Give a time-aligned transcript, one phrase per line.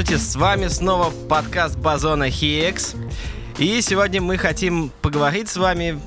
[0.00, 2.96] Здравствуйте, с вами снова подкаст Базона HX.
[3.58, 6.00] И сегодня мы хотим поговорить с вами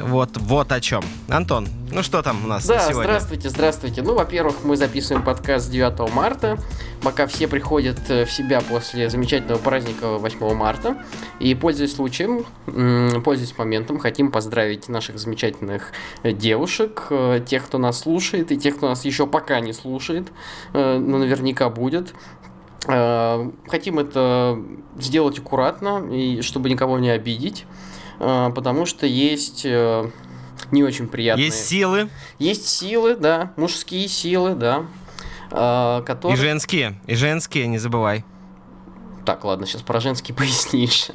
[0.00, 1.04] вот, вот о чем.
[1.28, 3.02] Антон, ну что там у нас да, сегодня?
[3.02, 4.00] здравствуйте, здравствуйте.
[4.00, 6.58] Ну, во-первых, мы записываем подкаст 9 марта,
[7.02, 10.96] пока все приходят э, в себя после замечательного праздника 8 марта.
[11.38, 12.46] И, пользуясь случаем,
[13.22, 18.78] пользуясь моментом, хотим поздравить наших замечательных э, девушек, э, тех, кто нас слушает, и тех,
[18.78, 20.28] кто нас еще пока не слушает,
[20.72, 22.14] но наверняка будет.
[22.86, 24.58] Хотим это
[24.98, 27.64] сделать аккуратно, и чтобы никого не обидеть.
[28.18, 30.10] А, потому что есть э,
[30.70, 31.46] не очень приятные...
[31.46, 32.08] Есть силы.
[32.38, 34.86] Есть силы, да, мужские силы, да.
[35.50, 36.36] Которые...
[36.36, 38.24] И женские, и женские, не забывай.
[39.26, 41.08] Так, ладно, сейчас про женские пояснишь.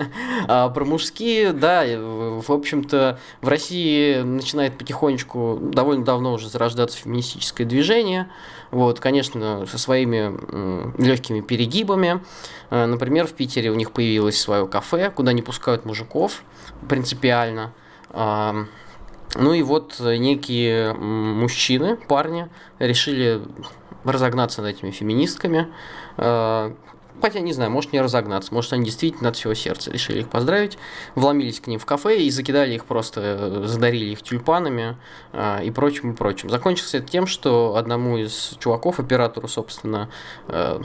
[0.48, 7.66] А, про мужские, да, в общем-то, в России начинает потихонечку, довольно давно уже зарождаться феминистическое
[7.66, 8.30] движение.
[8.70, 12.22] Вот, конечно, со своими легкими перегибами.
[12.70, 16.44] А, например, в Питере у них появилось свое кафе, куда не пускают мужиков
[16.90, 17.73] принципиально.
[18.09, 18.66] А,
[19.36, 23.42] ну и вот некие мужчины, парни, решили
[24.03, 25.68] разогнаться над этими феминистками,
[26.18, 26.75] а,
[27.22, 30.78] Хотя, не знаю, может не разогнаться, может они действительно от всего сердца решили их поздравить,
[31.16, 34.98] вломились к ним в кафе и закидали их просто, э, задарили их тюльпанами
[35.34, 36.50] э, и прочим, и прочим.
[36.50, 40.10] Закончился это тем, что одному из чуваков, оператору, собственно,
[40.48, 40.82] э,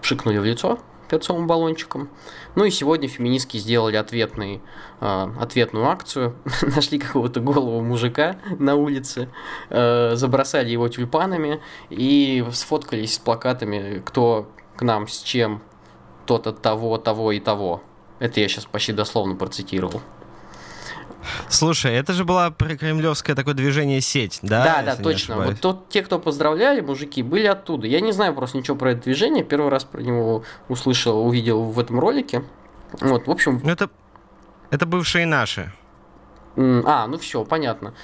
[0.00, 0.78] пшикнули в лицо
[1.10, 2.08] перцовым баллончиком.
[2.54, 4.62] Ну и сегодня феминистки сделали ответный,
[5.00, 6.36] э, ответную акцию.
[6.62, 9.28] Нашли какого-то голову мужика на улице,
[9.70, 15.62] э, забросали его тюльпанами и сфоткались с плакатами, кто к нам с чем
[16.38, 17.82] то-то, того, того и того.
[18.20, 20.00] Это я сейчас почти дословно процитировал.
[21.48, 24.64] Слушай, это же была прокремлевское такое движение сеть, да?
[24.64, 25.36] Да, да, точно.
[25.36, 27.88] Вот тот, те, кто поздравляли, мужики, были оттуда.
[27.88, 29.42] Я не знаю просто ничего про это движение.
[29.42, 32.44] Первый раз про него услышал, увидел в этом ролике.
[33.00, 33.60] Вот, в общем...
[33.64, 33.90] Ну, это,
[34.70, 35.72] это бывшие наши.
[36.56, 37.94] А, ну все, понятно.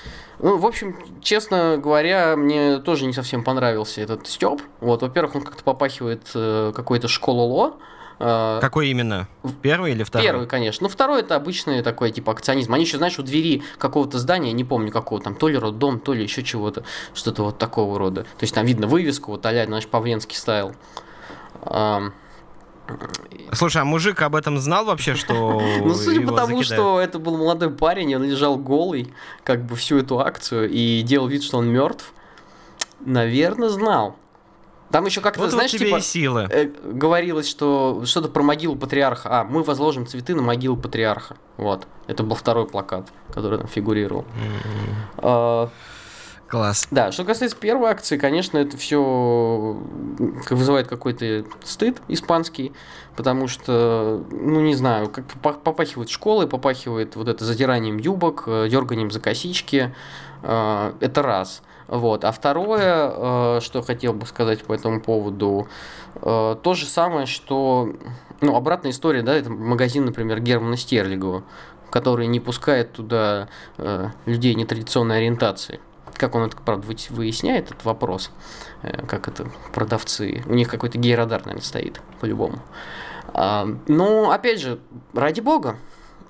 [0.41, 4.63] Ну, в общем, честно говоря, мне тоже не совсем понравился этот Степ.
[4.81, 7.75] Вот, во-первых, он как-то попахивает э, какой-то школоло.
[7.75, 9.28] А, Какой именно?
[9.62, 10.27] Первый или второй?
[10.27, 10.84] Первый, конечно.
[10.84, 12.72] Ну, второй это обычный такой, типа, акционизм.
[12.72, 16.15] Они еще, знаешь, у двери какого-то здания, не помню какого, там, то ли роддом, то
[16.15, 16.84] ли еще чего-то,
[17.15, 18.22] что-то вот такого рода.
[18.22, 20.75] То есть там видно вывеску, вот а знаешь, Павленский стайл.
[23.53, 27.37] Слушай, а мужик об этом знал вообще, что Ну, судя по тому, что это был
[27.37, 29.12] молодой парень, он лежал голый,
[29.43, 32.12] как бы всю эту акцию, и делал вид, что он мертв,
[33.00, 34.16] наверное, знал.
[34.91, 36.47] Там еще как-то, вот знаешь, тебе типа, и силы.
[36.51, 39.41] Э, говорилось, что что-то про могилу патриарха.
[39.41, 41.37] А, мы возложим цветы на могилу патриарха.
[41.57, 41.87] Вот.
[42.07, 44.23] Это был второй плакат, который там фигурировал.
[44.23, 44.95] Mm-hmm.
[45.19, 45.71] А,
[46.49, 46.87] Класс.
[46.93, 49.77] Да, что касается первой акции, конечно, это все
[50.49, 52.73] вызывает какой-то стыд испанский,
[53.17, 55.25] потому что, ну, не знаю, как
[55.59, 59.93] попахивает школой, попахивает вот это задиранием юбок, э, дерганием за косички.
[60.45, 61.63] А, это раз.
[61.89, 62.25] Вот.
[62.25, 65.69] А второе, э, что хотел бы сказать по этому поводу,
[66.17, 67.93] э, то же самое, что,
[68.41, 71.45] ну, обратная история, да, это магазин, например, Германа Стерлигова,
[71.91, 73.49] который не пускает туда
[73.79, 75.81] э, людей нетрадиционной ориентации.
[76.15, 78.31] Как он это, правда, выясняет, этот вопрос,
[79.07, 82.61] как это продавцы, у них какой-то гей-радар, наверное, стоит, по-любому.
[83.35, 84.81] А, но, опять же,
[85.13, 85.77] ради бога,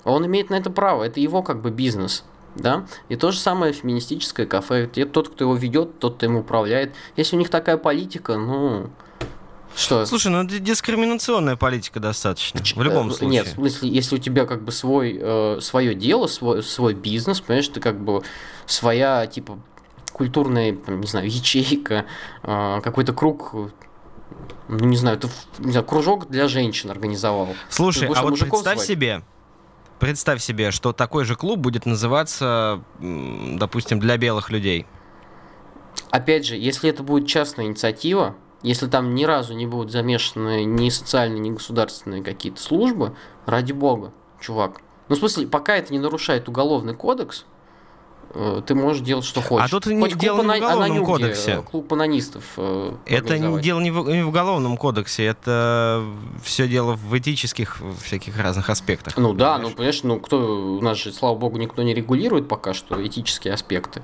[0.03, 2.25] он имеет на это право, это его как бы бизнес–
[2.57, 6.93] да, и то же самое феминистическое кафе, тот, кто его ведет, тот, кто им управляет.
[7.15, 8.89] Если у них такая политика, ну,
[9.75, 10.05] что?
[10.07, 12.61] Слушай, ну дискриминационная политика достаточно.
[12.63, 13.29] В любом э, случае.
[13.29, 17.41] Нет, в смысле, если у тебя как бы свой, э, свое дело, свой, свой бизнес,
[17.41, 18.23] понимаешь, ты как бы
[18.65, 19.59] своя, типа,
[20.13, 22.05] культурная, там, не знаю, ячейка,
[22.41, 23.53] э, какой-то круг
[24.67, 25.29] ну, не знаю, ты
[25.59, 27.49] не знаю, кружок для женщин организовал.
[27.69, 28.87] Слушай, а вот представь звать?
[28.87, 29.21] себе,
[29.99, 34.85] Представь себе, что такой же клуб будет называться, допустим, для белых людей.
[36.11, 40.89] Опять же, если это будет частная инициатива, если там ни разу не будут замешаны ни
[40.89, 43.15] социальные, ни государственные какие-то службы,
[43.45, 44.81] ради бога, чувак.
[45.09, 47.45] Ну, в смысле, пока это не нарушает уголовный кодекс,
[48.65, 49.65] ты можешь делать, что хочешь.
[49.65, 51.51] А тут не дело не в уголовном кодексе.
[51.51, 52.43] Э, клуб анонистов.
[52.57, 56.03] Э, это не дело не в, не в уголовном кодексе, это
[56.43, 59.17] все дело в этических всяких разных аспектах.
[59.17, 62.73] Ну да, ну понимаешь, ну кто, у нас же, слава богу, никто не регулирует пока
[62.73, 64.03] что этические аспекты.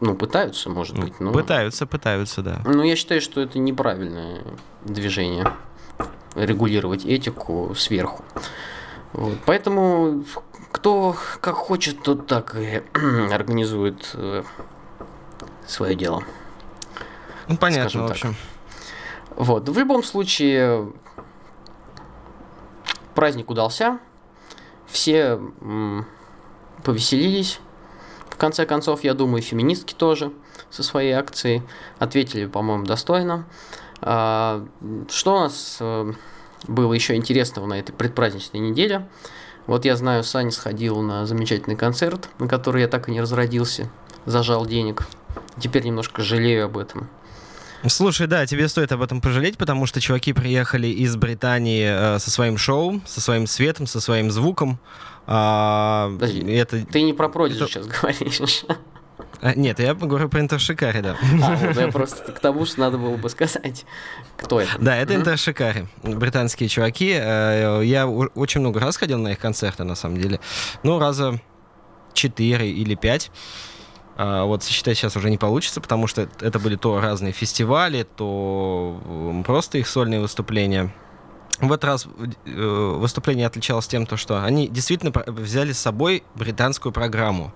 [0.00, 1.18] Ну, пытаются, может быть.
[1.20, 1.32] Но...
[1.32, 2.60] Пытаются, пытаются, да.
[2.64, 4.42] Ну, я считаю, что это неправильное
[4.84, 5.52] движение.
[6.36, 8.24] Регулировать этику сверху.
[9.14, 9.38] Вот.
[9.46, 10.24] Поэтому
[10.72, 12.82] кто как хочет, тот так и
[13.32, 14.42] организует э,
[15.66, 16.24] свое дело.
[17.46, 18.34] Ну, понятно, в общем.
[19.30, 19.68] Вот.
[19.68, 20.92] В любом случае,
[23.14, 24.00] праздник удался,
[24.86, 26.06] все м,
[26.82, 27.60] повеселились.
[28.28, 30.32] В конце концов, я думаю, феминистки тоже
[30.70, 31.62] со своей акцией
[32.00, 33.46] ответили, по-моему, достойно.
[34.00, 34.66] А,
[35.08, 36.12] что у нас э,
[36.68, 39.06] было еще интересного на этой предпраздничной неделе?
[39.66, 43.90] Вот я знаю, Саня сходил на замечательный концерт, на который я так и не разродился,
[44.26, 45.06] зажал денег.
[45.58, 47.08] Теперь немножко жалею об этом.
[47.86, 52.30] Слушай, да, тебе стоит об этом пожалеть, потому что чуваки приехали из Британии э, со
[52.30, 54.78] своим шоу, со своим светом, со своим звуком.
[55.26, 56.84] А, Подожди, это...
[56.86, 58.64] Ты не про Продиджи это- сейчас говоришь.
[59.42, 61.16] А, нет, я говорю про Интершикари, да.
[61.42, 63.84] А, вот я просто к тому, что надо было бы сказать,
[64.36, 64.70] кто это.
[64.78, 65.14] Да, это.
[65.14, 67.12] Интершикари, британские чуваки.
[67.16, 70.40] Э, Я очень много раз ходил на их концерты, на самом деле.
[70.82, 71.40] Ну, раза
[72.12, 73.30] четыре или пять.
[74.16, 79.42] А, Вот сосчитать сейчас уже не получится, потому что это были то разные фестивали, то
[79.46, 80.92] просто их сольные выступления.
[81.60, 82.06] В этот раз
[82.46, 87.52] э, выступление отличалось тем, то, что они действительно взяли с собой британскую программу.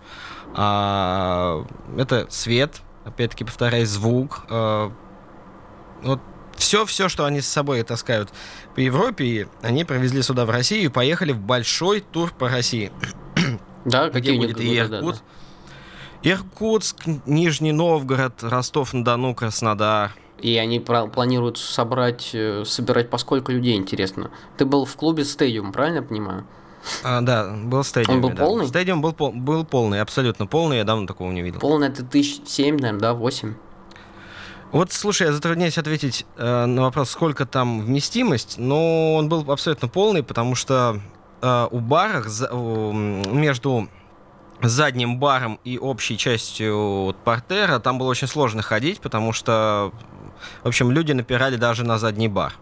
[0.55, 1.65] А,
[1.97, 4.45] это свет, опять-таки повторяюсь, звук.
[4.51, 4.91] э,
[6.03, 6.21] Вот
[6.57, 8.31] все-все, что они с собой таскают
[8.75, 12.93] по Европе, они привезли сюда в Россию и поехали в большой тур по России.
[13.85, 14.99] Да, Где какие будет и да, да, да.
[14.99, 15.23] Иркут,
[16.23, 16.97] Иркутск,
[17.27, 20.13] Нижний Новгород, Ростов-на-Дону, Краснодар.
[20.41, 24.31] И они планируют собрать, э, собирать по сколько людей, интересно.
[24.57, 26.47] Ты был в клубе Stadium, правильно я понимаю?
[27.05, 28.17] А, да, был стадиум.
[28.17, 28.67] Он был полный?
[28.69, 31.61] Стадиум был, был полный, абсолютно полный, я давно такого не видел.
[31.61, 33.55] Полный это тысяч семь, наверное, да, восемь.
[34.71, 39.89] Вот, слушай, я затрудняюсь ответить э, на вопрос, сколько там вместимость, но он был абсолютно
[39.89, 41.01] полный, потому что
[41.41, 43.89] э, у барах за- между
[44.61, 49.93] задним баром и общей частью вот, портера там было очень сложно ходить, потому что,
[50.63, 52.53] в общем, люди напирали даже на задний бар.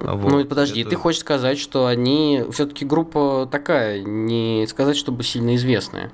[0.00, 0.30] Вот.
[0.30, 5.22] Ну и подожди, Это- ты хочешь сказать, что они все-таки группа такая, не сказать, чтобы
[5.22, 6.10] сильно известная,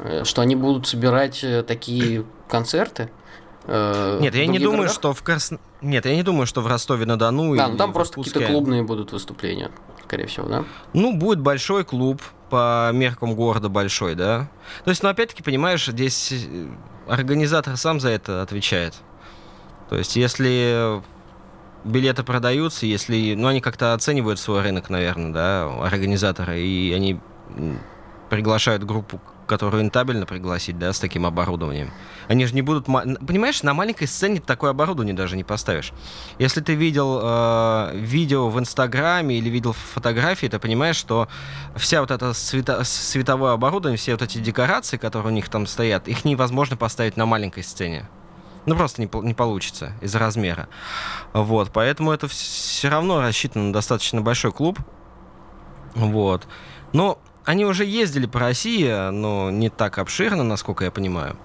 [0.00, 3.10] э, что они будут собирать э, такие концерты?
[3.64, 4.94] э, Нет, я не думаю, городах?
[4.94, 5.52] что в Крас...
[5.80, 9.12] Нет, я не думаю, что в Ростове-на-Дону Да, ну там просто какие-то Иркутске- клубные будут
[9.12, 9.70] выступления,
[10.04, 10.64] скорее всего, да?
[10.92, 12.20] Ну, будет большой клуб,
[12.50, 14.48] по меркам города большой, да.
[14.84, 16.66] То есть, ну, опять-таки, понимаешь, здесь э,
[17.08, 18.94] организатор сам за это отвечает.
[19.88, 21.00] То есть, если
[21.84, 23.34] билеты продаются, если...
[23.34, 27.20] Ну, они как-то оценивают свой рынок, наверное, да, организаторы, и они
[28.30, 31.90] приглашают группу, которую рентабельно пригласить, да, с таким оборудованием.
[32.28, 32.86] Они же не будут...
[32.86, 35.92] Понимаешь, на маленькой сцене такое оборудование даже не поставишь.
[36.38, 41.28] Если ты видел э, видео в Инстаграме или видел фотографии, ты понимаешь, что
[41.76, 46.08] вся вот это света- световое оборудование, все вот эти декорации, которые у них там стоят,
[46.08, 48.08] их невозможно поставить на маленькой сцене.
[48.64, 50.68] Ну, просто не, не получится из-за размера.
[51.32, 54.78] Вот, поэтому это все равно рассчитано на достаточно большой клуб.
[55.94, 56.46] Вот.
[56.92, 61.36] Но они уже ездили по России, но не так обширно, насколько я понимаю.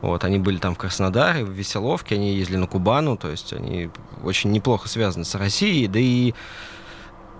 [0.00, 3.88] Вот, они были там в Краснодаре, в Веселовке, они ездили на Кубану, то есть они
[4.24, 6.34] очень неплохо связаны с Россией, да и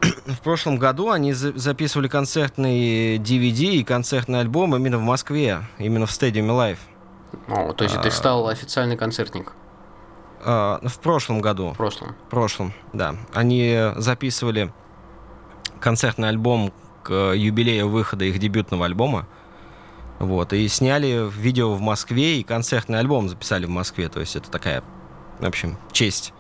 [0.27, 6.07] в прошлом году они за- записывали концертный DVD и концертный альбом именно в Москве, именно
[6.07, 6.79] в Stadium Live.
[7.49, 8.13] О, то есть ты А.
[8.13, 9.53] стал официальный концертник
[10.45, 11.73] А, в прошлом году.
[11.73, 12.15] в прошлом.
[12.27, 13.17] В прошлом, да.
[13.33, 14.73] Они записывали
[15.81, 16.73] концертный альбом
[17.03, 19.27] к юбилею выхода их дебютного альбома.
[20.19, 24.09] Вот, и сняли видео в Москве, и концертный альбом записали в Москве.
[24.09, 24.85] То есть это такая,
[25.41, 26.33] в общем, честь.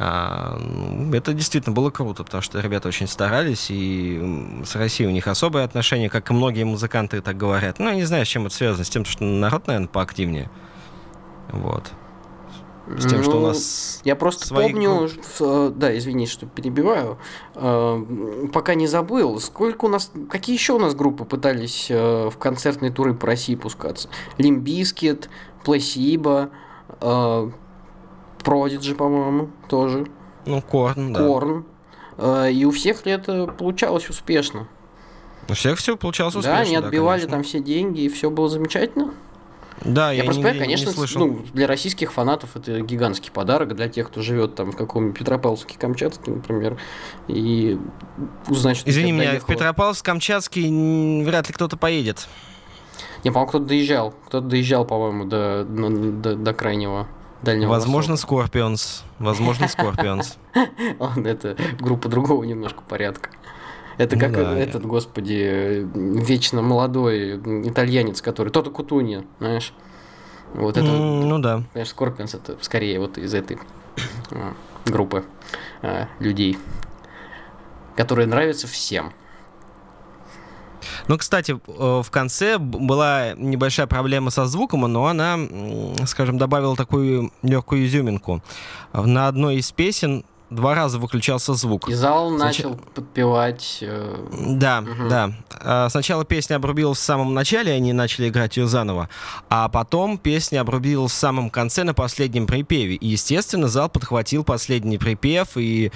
[0.00, 5.12] А, ну, это действительно было круто, потому что ребята очень старались, и с Россией у
[5.12, 7.80] них особые отношения, как и многие музыканты так говорят.
[7.80, 10.50] Ну, я не знаю, с чем это связано, с тем, что народ, наверное, поактивнее.
[11.50, 11.90] Вот.
[12.96, 17.18] С тем, что у Ну, нас Я просто свои помню, что- да, извини, что перебиваю,
[17.56, 18.04] э,
[18.52, 22.92] пока не забыл, сколько у нас, какие еще у нас группы пытались э, в концертные
[22.92, 24.08] туры по России пускаться?
[24.38, 25.28] Limp Bizkit,
[25.64, 26.50] Placebo,
[28.48, 30.06] Prodigy, по-моему, тоже,
[30.46, 31.20] Ну, Korn, да.
[31.26, 31.66] Korn.
[32.50, 34.66] И у всех ли это получалось успешно?
[35.50, 36.56] У всех все получалось успешно.
[36.56, 37.30] да, они отбивали конечно.
[37.36, 39.12] там все деньги, и все было замечательно.
[39.84, 41.26] Да, Я, я, просто не, понимаю, не- не конечно, слышал.
[41.26, 46.34] ну, для российских фанатов это гигантский подарок, для тех, кто живет там в каком-нибудь Петропавловске-Камчатске,
[46.34, 46.78] например,
[47.28, 47.78] и
[48.48, 49.54] узнать, что Извини меня, в доехала.
[49.54, 52.26] Петропавловск-Камчатский м, вряд ли кто-то поедет.
[53.24, 57.06] Не, по-моему, кто-то доезжал, кто-то доезжал, по-моему, до, до, до крайнего
[57.42, 59.04] дальнего Возможно, Скорпионс.
[59.18, 60.38] Возможно, Скорпионс.
[61.24, 63.30] Это группа другого немножко порядка.
[63.98, 67.36] Это Ну как да, этот, господи, вечно молодой
[67.68, 68.50] итальянец, который...
[68.50, 69.74] Тото Кутунья, знаешь.
[70.54, 70.86] Вот это...
[70.86, 71.64] Ну да.
[71.72, 73.58] Конечно, Скорпионс это скорее вот из этой
[74.30, 74.54] а,
[74.86, 75.24] группы
[75.82, 76.58] а, людей.
[77.96, 79.12] которые нравятся всем.
[81.06, 85.38] Ну, кстати, э, в конце была небольшая проблема со звуком, но она,
[86.06, 88.42] скажем, добавила такую легкую изюминку.
[88.92, 91.88] На одной из песен два раза выключался звук.
[91.88, 92.64] И зал Значит...
[92.64, 93.78] начал подпевать.
[93.82, 94.28] Э...
[94.32, 95.08] Да, угу.
[95.08, 95.32] да.
[95.60, 99.08] А, сначала песня обрубилась в самом начале, они начали играть ее заново,
[99.48, 102.94] а потом песня обрубилась в самом конце на последнем припеве.
[102.94, 105.92] И, естественно, зал подхватил последний припев и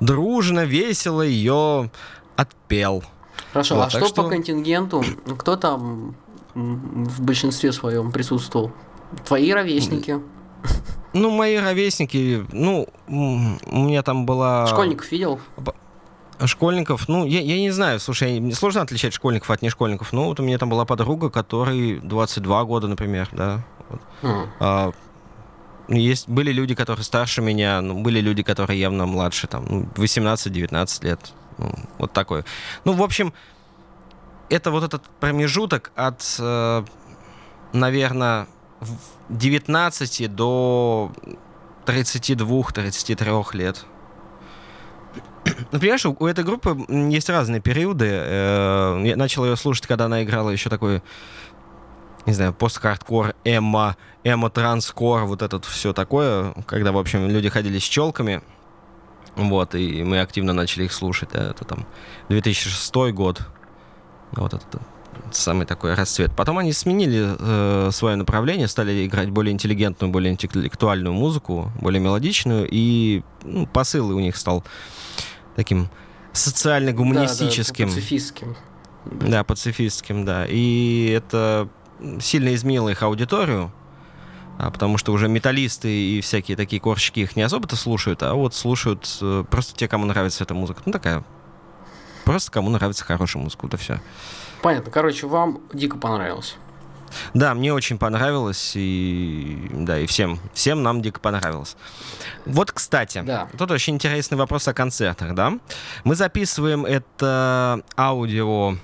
[0.00, 1.90] дружно, весело ее
[2.36, 3.04] отпел.
[3.52, 5.04] Хорошо, вот, а что, что по контингенту?
[5.38, 6.14] Кто там
[6.54, 8.72] в большинстве своем присутствовал?
[9.26, 10.20] Твои ровесники?
[11.12, 14.66] Ну, мои ровесники, ну, у меня там была...
[14.66, 15.40] Школьников видел?
[16.42, 20.40] Школьников, ну, я, я не знаю, слушай, мне сложно отличать школьников от нешкольников, но вот
[20.40, 23.62] у меня там была подруга, которой 22 года, например, да.
[23.90, 24.00] Вот.
[24.22, 24.48] Mm.
[24.58, 24.92] А,
[25.88, 31.04] есть, были люди, которые старше меня, ну, были люди, которые явно младше, там, ну, 18-19
[31.04, 31.41] лет, ну,
[31.98, 32.44] вот такой.
[32.84, 33.32] Ну, в общем,
[34.48, 36.84] это вот этот промежуток от, э,
[37.72, 38.46] наверное,
[39.28, 41.12] 19 до
[41.86, 43.84] 32-33 лет.
[45.72, 48.08] Ну, понимаешь, у этой группы есть разные периоды.
[48.08, 51.02] Э, я начал ее слушать, когда она играла еще такой,
[52.26, 57.82] не знаю, пост-хардкор, эмо, эмо-транскор, вот этот все такое, когда, в общем, люди ходили с
[57.82, 58.42] челками.
[59.36, 61.30] Вот, и мы активно начали их слушать.
[61.32, 61.86] Это там
[62.28, 63.40] 2006 год.
[64.32, 64.80] Вот это
[65.30, 66.34] самый такой расцвет.
[66.36, 72.68] Потом они сменили э, свое направление, стали играть более интеллигентную, более интеллектуальную музыку, более мелодичную,
[72.70, 74.64] и ну, посыл у них стал
[75.56, 75.88] таким
[76.32, 77.88] социально-гуманистическим.
[77.88, 78.56] Да, да, пацифистским.
[79.04, 80.46] Да, пацифистским, да.
[80.48, 81.68] И это
[82.20, 83.72] сильно изменило их аудиторию,
[84.58, 88.54] а, потому что уже металлисты и всякие такие корщики их не особо-то слушают, а вот
[88.54, 90.82] слушают э, просто те, кому нравится эта музыка.
[90.84, 91.24] Ну, такая,
[92.24, 94.00] просто кому нравится хорошая музыка, это все.
[94.62, 94.90] Понятно.
[94.90, 96.56] Короче, вам дико понравилось.
[97.34, 101.76] Да, мне очень понравилось, и да, и всем, всем нам дико понравилось.
[102.46, 103.48] Вот, кстати, да.
[103.58, 105.58] тут очень интересный вопрос о концертах, да?
[106.04, 108.76] Мы записываем это аудио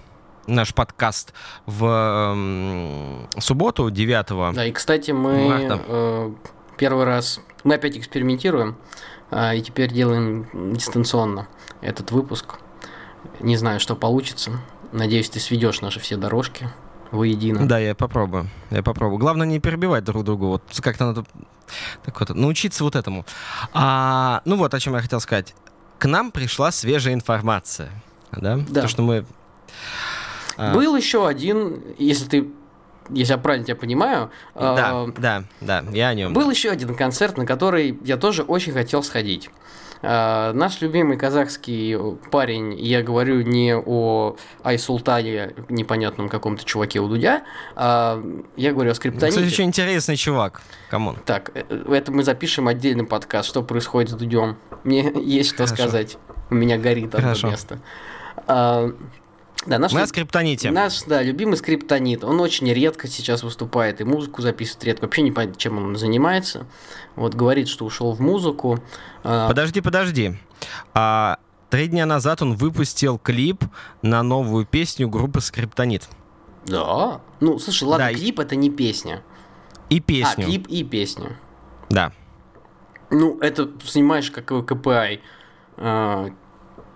[0.48, 1.32] наш подкаст
[1.66, 6.32] в э, субботу 9 Да, и, кстати, мы э,
[6.76, 8.76] первый раз, мы опять экспериментируем,
[9.30, 11.48] э, и теперь делаем дистанционно
[11.80, 12.56] этот выпуск.
[13.40, 14.52] Не знаю, что получится.
[14.92, 16.68] Надеюсь, ты сведешь наши все дорожки
[17.10, 17.66] воедино.
[17.66, 18.48] Да, я попробую.
[18.70, 19.18] Я попробую.
[19.18, 20.44] Главное не перебивать друг друга.
[20.44, 21.24] Вот как-то надо
[22.04, 23.26] так вот, научиться вот этому.
[23.72, 25.54] А, ну вот, о чем я хотел сказать.
[25.98, 27.90] К нам пришла свежая информация.
[28.32, 28.58] Да?
[28.68, 28.82] да.
[28.82, 29.26] То, что мы...
[30.58, 30.74] А...
[30.74, 32.48] Был еще один, если ты
[33.10, 34.30] если я правильно тебя понимаю.
[34.54, 36.34] Да, э, да, да, я о нем.
[36.34, 39.48] Был еще один концерт, на который я тоже очень хотел сходить.
[40.02, 41.96] Э, наш любимый казахский
[42.30, 48.22] парень, я говорю не о Айсултане, непонятном каком-то чуваке у Дудя, а
[48.56, 49.38] я говорю о скриптоните.
[49.38, 50.60] Кстати, очень интересный чувак.
[50.90, 51.16] Come on.
[51.24, 54.56] Так, э, это мы запишем отдельный подкаст, что происходит с Дудем.
[54.84, 55.74] Мне есть что Хорошо.
[55.74, 56.18] сказать.
[56.50, 57.50] У меня горит одно Хорошо.
[57.50, 57.80] место.
[59.68, 60.70] Да, наш, Мы о скриптоните.
[60.70, 62.24] Наш, да, любимый скриптонит.
[62.24, 65.04] Он очень редко сейчас выступает и музыку записывает редко.
[65.04, 66.66] Вообще не понятно, чем он занимается.
[67.16, 68.82] Вот говорит, что ушел в музыку.
[69.24, 70.38] А, подожди, подожди.
[70.94, 73.62] А, три дня назад он выпустил клип
[74.00, 76.08] на новую песню группы Скриптонит.
[76.64, 77.20] Да?
[77.40, 79.22] Ну, слушай, ладно, да, клип это не песня.
[79.90, 80.44] И песню.
[80.44, 81.36] А, клип и песню.
[81.90, 82.12] Да.
[83.10, 85.20] Ну, это снимаешь как KPI.
[85.76, 86.30] А,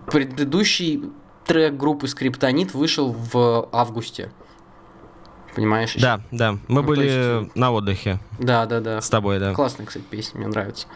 [0.07, 1.03] предыдущий
[1.45, 4.31] трек группы Скриптонит вышел в августе.
[5.55, 5.95] Понимаешь?
[5.95, 6.53] Да, да.
[6.67, 7.55] Мы ну, были есть...
[7.55, 8.19] на отдыхе.
[8.39, 9.01] Да, да, да.
[9.01, 9.53] С тобой, да.
[9.53, 10.87] Классная, кстати, песня, мне нравится.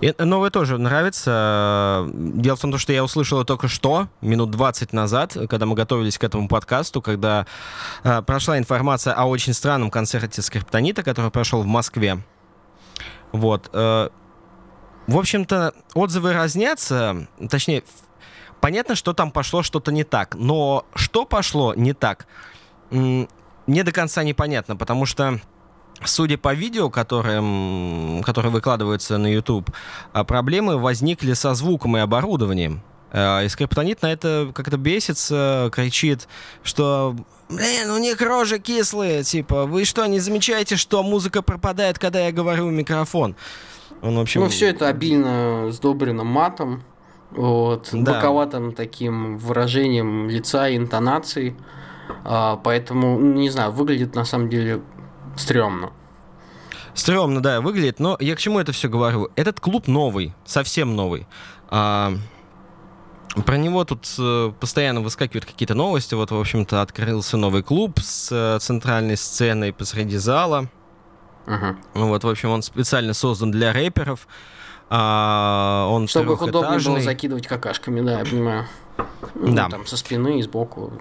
[0.00, 2.08] И новая тоже нравится.
[2.12, 6.24] Дело в том, что я услышала только что, минут 20 назад, когда мы готовились к
[6.24, 7.46] этому подкасту, когда
[8.02, 12.18] э, прошла информация о очень странном концерте Скриптонита, который прошел в Москве.
[13.32, 13.68] Вот.
[13.72, 14.08] Э,
[15.06, 17.84] в общем-то, отзывы разнятся, точнее,
[18.60, 22.26] понятно, что там пошло что-то не так, но что пошло не так,
[22.90, 23.26] не
[23.66, 25.40] до конца непонятно, потому что
[26.04, 29.70] Судя по видео, которые, которые выкладываются на YouTube,
[30.12, 32.82] а, проблемы возникли со звуком и оборудованием.
[33.12, 36.28] А, и скриптонит на это как-то бесится, кричит,
[36.62, 37.16] что
[37.48, 42.32] «Блин, у них рожи кислые, типа, вы что, не замечаете, что музыка пропадает, когда я
[42.32, 43.34] говорю в микрофон?»
[44.02, 44.42] Он, в общем...
[44.42, 46.82] Ну, все это обильно сдобрено матом,
[47.36, 48.14] вот, да.
[48.14, 51.54] боковатым таким выражением лица и интонацией.
[52.24, 54.80] А, поэтому, ну, не знаю, выглядит на самом деле
[55.36, 55.90] стрёмно.
[56.94, 58.00] Стрёмно, да, выглядит.
[58.00, 59.28] Но я к чему это все говорю?
[59.36, 61.26] Этот клуб новый, совсем новый.
[61.68, 62.14] А,
[63.44, 66.14] Про него тут э, постоянно выскакивают какие-то новости.
[66.14, 70.68] Вот, в общем-то, открылся новый клуб с э, центральной сценой посреди зала.
[71.46, 71.78] Мгм.
[71.94, 74.26] Ну Вот, в общем, он специально создан для рэперов.
[74.88, 78.66] А, он Чтобы их удобнее было закидывать какашками, да, я понимаю.
[79.34, 79.68] Ну, Да.
[79.68, 80.92] Там со спины и сбоку.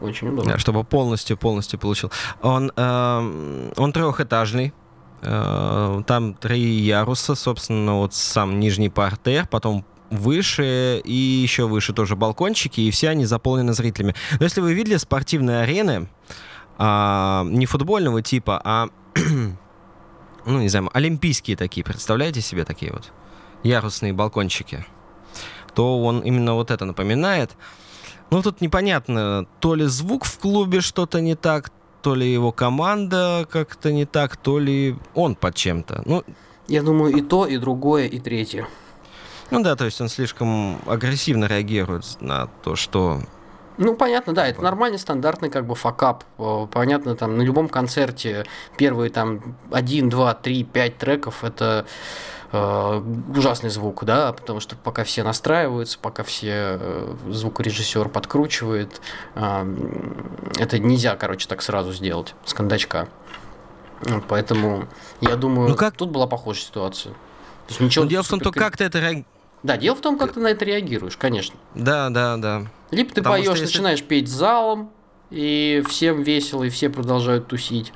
[0.00, 0.52] Очень удобно.
[0.52, 2.10] Да, чтобы полностью, полностью получил.
[2.42, 4.72] Он, эм, он трехэтажный.
[5.22, 12.16] Э, Там три яруса, собственно, вот сам нижний партер, потом выше и еще выше тоже
[12.16, 14.14] балкончики, и все они заполнены зрителями.
[14.38, 16.08] Но если вы видели спортивные арены,
[16.78, 18.88] а, не футбольного типа, а,
[20.46, 23.12] ну, не знаю, олимпийские такие, представляете себе такие вот
[23.62, 24.84] ярусные балкончики,
[25.74, 27.56] то он именно вот это напоминает.
[28.30, 31.70] Ну, тут непонятно, то ли звук в клубе что-то не так,
[32.02, 36.02] то ли его команда как-то не так, то ли он под чем-то.
[36.06, 36.24] Ну,
[36.68, 38.68] Я думаю, и то, и другое, и третье.
[39.50, 43.20] ну да, то есть он слишком агрессивно реагирует на то, что...
[43.80, 46.24] Ну, понятно, да, это нормальный, стандартный как бы факап.
[46.38, 48.44] Э, Понятно, там на любом концерте
[48.76, 51.86] первые там 1, 2, 3, 5 треков это
[52.52, 53.02] э,
[53.34, 59.00] ужасный звук, да, потому что пока все настраиваются, пока все э, звукорежиссер подкручивает,
[59.34, 59.76] э,
[60.58, 63.08] это нельзя, короче, так сразу сделать с кондачка.
[64.28, 64.88] Поэтому
[65.22, 67.12] я думаю, Ну, как- тут была похожая ситуация.
[67.12, 67.18] То
[67.70, 69.24] есть ничего Ну, дело в том, то как ты это...
[69.62, 71.58] Да, дело в том, как ты на это реагируешь, конечно.
[71.74, 72.62] Да, да, да.
[72.90, 74.90] Либо ты Потому поешь, если- начинаешь петь залом,
[75.30, 77.92] и всем весело, и все продолжают тусить.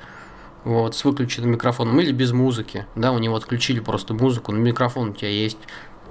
[0.63, 2.87] Вот, с выключенным микрофоном, или без музыки.
[2.95, 5.57] Да, у него отключили просто музыку, но микрофон у тебя есть.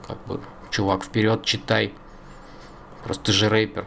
[0.07, 0.41] Как бы,
[0.71, 1.93] чувак, вперед, читай.
[3.05, 3.87] Просто ты же рэпер.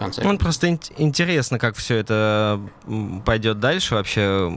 [0.00, 0.22] Конце.
[0.24, 2.58] Ну, просто ин- интересно, как все это
[3.26, 4.50] пойдет дальше вообще.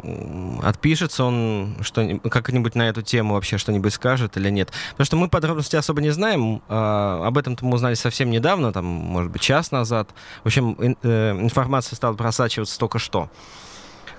[0.63, 4.71] Отпишется он что как-нибудь на эту тему вообще что-нибудь скажет или нет.
[4.91, 6.61] Потому что мы подробности особо не знаем.
[6.69, 10.09] а, об этом мы узнали совсем недавно, там, может быть, час назад.
[10.43, 13.29] В общем, ин- э, информация стала просачиваться только что.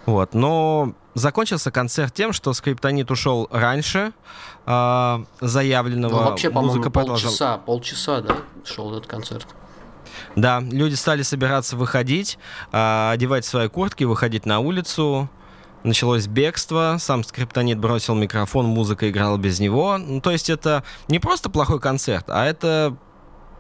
[0.06, 0.34] Вот.
[0.34, 4.12] Но закончился концерт тем, что Скриптонит ушел раньше
[4.66, 6.12] а, заявленного.
[6.12, 9.46] Ну, вообще, по-моему, Музыка полчаса, полчаса, да, шел этот концерт.
[10.36, 12.38] Да, люди стали собираться выходить,
[12.72, 15.28] а, одевать свои куртки, выходить на улицу.
[15.84, 19.98] Началось бегство, сам скриптонит бросил микрофон, музыка играла без него.
[19.98, 22.96] Ну, то есть это не просто плохой концерт, а это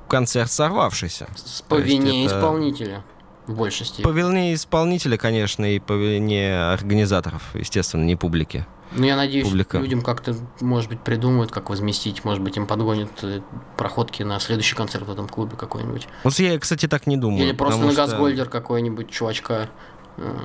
[0.08, 1.28] концерт сорвавшийся.
[1.36, 3.04] С по вине это- исполнителя,
[3.46, 4.04] в большей степени.
[4.04, 8.66] По вине исполнителя, конечно, и по вине организаторов, естественно, не публики.
[8.92, 9.78] Ну, я надеюсь, Публика.
[9.78, 12.24] людям как-то, может быть, придумают, как возместить.
[12.24, 13.40] Может быть, им подгонят э,
[13.76, 16.06] проходки на следующий концерт в этом клубе какой-нибудь.
[16.22, 17.42] Вот я, кстати, так не думаю.
[17.44, 19.68] Или просто на что- Газгольдер какой-нибудь чувачка.
[20.16, 20.36] э,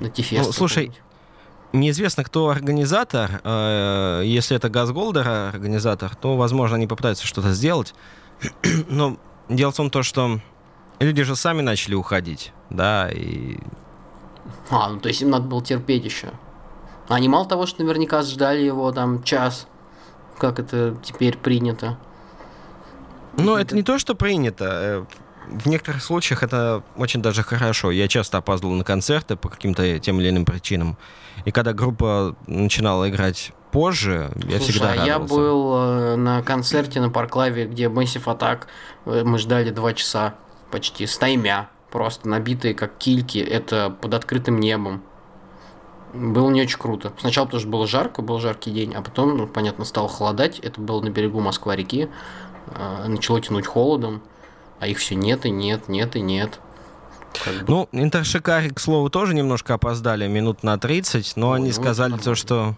[0.00, 0.46] На Тифест.
[0.46, 0.92] Ну, слушай.
[1.74, 3.40] Неизвестно, кто организатор.
[3.44, 7.94] Э, Если это Газголдер организатор, то, возможно, они попытаются что-то сделать.
[8.88, 9.16] Но
[9.48, 10.40] дело в том, то, что
[10.98, 13.58] люди же сами начали уходить, да, и...
[14.70, 16.30] А, ну то есть им надо было терпеть еще.
[17.08, 19.66] Они мало того, что наверняка ждали его там час,
[20.38, 21.98] как это теперь принято.
[23.36, 24.64] Но это не то, что принято.
[24.64, 25.04] э,
[25.48, 27.90] В некоторых случаях это очень даже хорошо.
[27.90, 30.96] Я часто опаздывал на концерты по каким-то тем или иным причинам.
[31.44, 35.34] И когда группа начинала играть позже, я Слушай, всегда а я радовался.
[35.34, 38.64] был э, на концерте на Парклаве, где Massive Attack,
[39.06, 40.34] э, мы ждали два часа
[40.70, 45.02] почти, стаймя, просто набитые как кильки, это под открытым небом.
[46.12, 47.12] Было не очень круто.
[47.18, 50.58] Сначала тоже было жарко, был жаркий день, а потом, ну, понятно, стало холодать.
[50.58, 52.08] Это было на берегу Москва-реки.
[52.74, 54.22] Э, Начало тянуть холодом,
[54.78, 56.60] а их все нет и нет, нет и нет.
[57.44, 61.68] Как бы, Ну, Интершикари, к слову, тоже немножко опоздали, минут на 30, но Ой, они
[61.68, 62.74] ну, сказали то, что...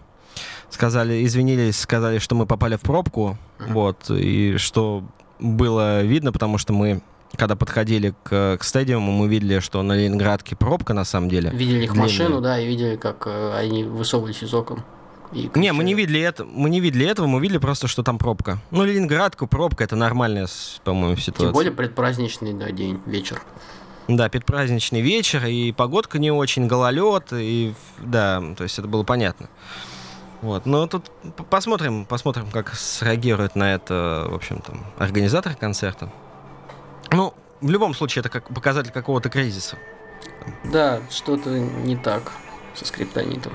[0.69, 3.73] Сказали, извинились, сказали, что мы попали в пробку, Мгм.
[3.73, 5.03] вот, и что
[5.39, 7.01] было видно, потому что мы,
[7.35, 11.49] когда подходили к, к стадиуму, мы видели, что на Ленинградке пробка на самом деле.
[11.51, 12.03] видели их длинная.
[12.03, 14.83] машину, да, и видели, как э, они высовывались из окон.
[15.31, 18.17] И Не, мы не видели это, мы не видели этого, мы видели просто, что там
[18.17, 18.59] пробка.
[18.71, 20.47] Ну, Ленинградку пробка это нормальная,
[20.83, 21.47] по-моему, ситуация.
[21.47, 23.41] Тем более предпраздничный да, день, вечер.
[24.07, 29.49] Да, предпраздничный вечер, и погодка не очень, гололед, и да, то есть это было понятно.
[30.41, 31.11] Вот, но тут
[31.49, 36.11] посмотрим, посмотрим, как среагирует на это, в общем-то, организатор концерта.
[37.11, 39.77] Ну, в любом случае, это как показатель какого-то кризиса.
[40.63, 42.31] Да, что-то не так
[42.73, 43.53] со скриптонитом.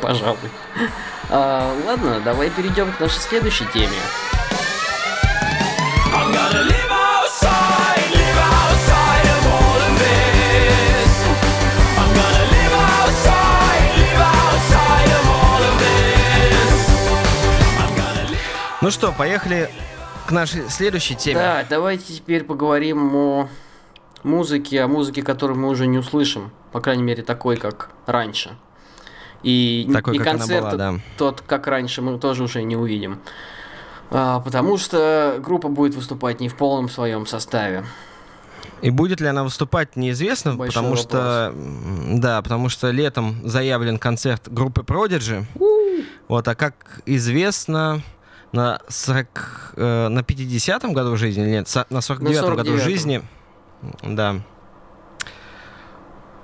[0.00, 0.50] Пожалуй.
[1.30, 3.96] А, ладно, давай перейдем к нашей следующей теме.
[6.12, 11.12] I'm gonna live outside, live outside of all of this.
[11.98, 16.72] I'm gonna live outside, live outside of all of this.
[17.80, 19.70] I'm gonna live Ну что, поехали
[20.26, 21.36] к нашей следующей теме.
[21.38, 23.48] Да, давайте теперь поговорим о
[24.22, 28.56] музыке, о музыке, которую мы уже не услышим, по крайней мере, такой, как раньше.
[29.42, 30.94] И, Такой, и концерт была, да.
[31.18, 33.20] тот, как раньше, мы тоже уже не увидим.
[34.10, 37.84] А, потому что группа будет выступать не в полном своем составе.
[38.82, 43.98] И будет ли она выступать, неизвестно, Большой потому что, м, да, потому что летом заявлен
[43.98, 45.44] концерт группы Prodigy.
[46.28, 48.02] Вот, а как известно,
[48.52, 52.78] на 40, э, на 50-м году жизни, или нет, на 49-м году 49-м.
[52.80, 53.22] жизни,
[54.02, 54.36] да,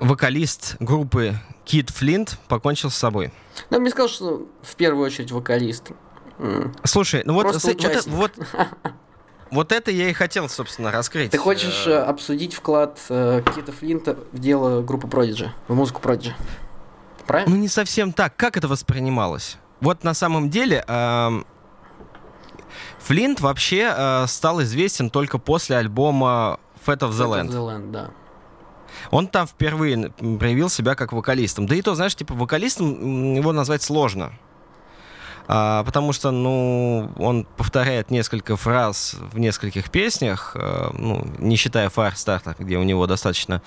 [0.00, 3.32] вокалист группы Кит Флинт покончил с собой.
[3.70, 5.92] Но мне сказал, что в первую очередь вокалист.
[6.84, 8.32] Слушай, ну вот, с- вот, вот,
[9.50, 11.30] вот это я и хотел, собственно, раскрыть.
[11.30, 16.00] Ты хочешь Э, э, обсудить вклад э, Кита Флинта в дело группы Prodigy, в музыку
[16.02, 16.32] Prodigy?
[17.26, 17.54] Правильно?
[17.54, 18.34] Ну, не совсем так.
[18.36, 19.56] Как это воспринималось?
[19.80, 21.46] Вот на самом деле эм,
[23.04, 27.48] Флинт вообще э, стал известен только после альбома Fat of the Fat of Land.
[27.48, 28.10] the Land, да.
[29.10, 31.66] Он там впервые проявил себя как вокалистом.
[31.66, 34.32] Да и то, знаешь, типа вокалистом его назвать сложно.
[35.48, 41.88] А, потому что, ну, он повторяет несколько фраз в нескольких песнях, э, ну, не считая
[41.88, 43.60] Firestarter, где у него достаточно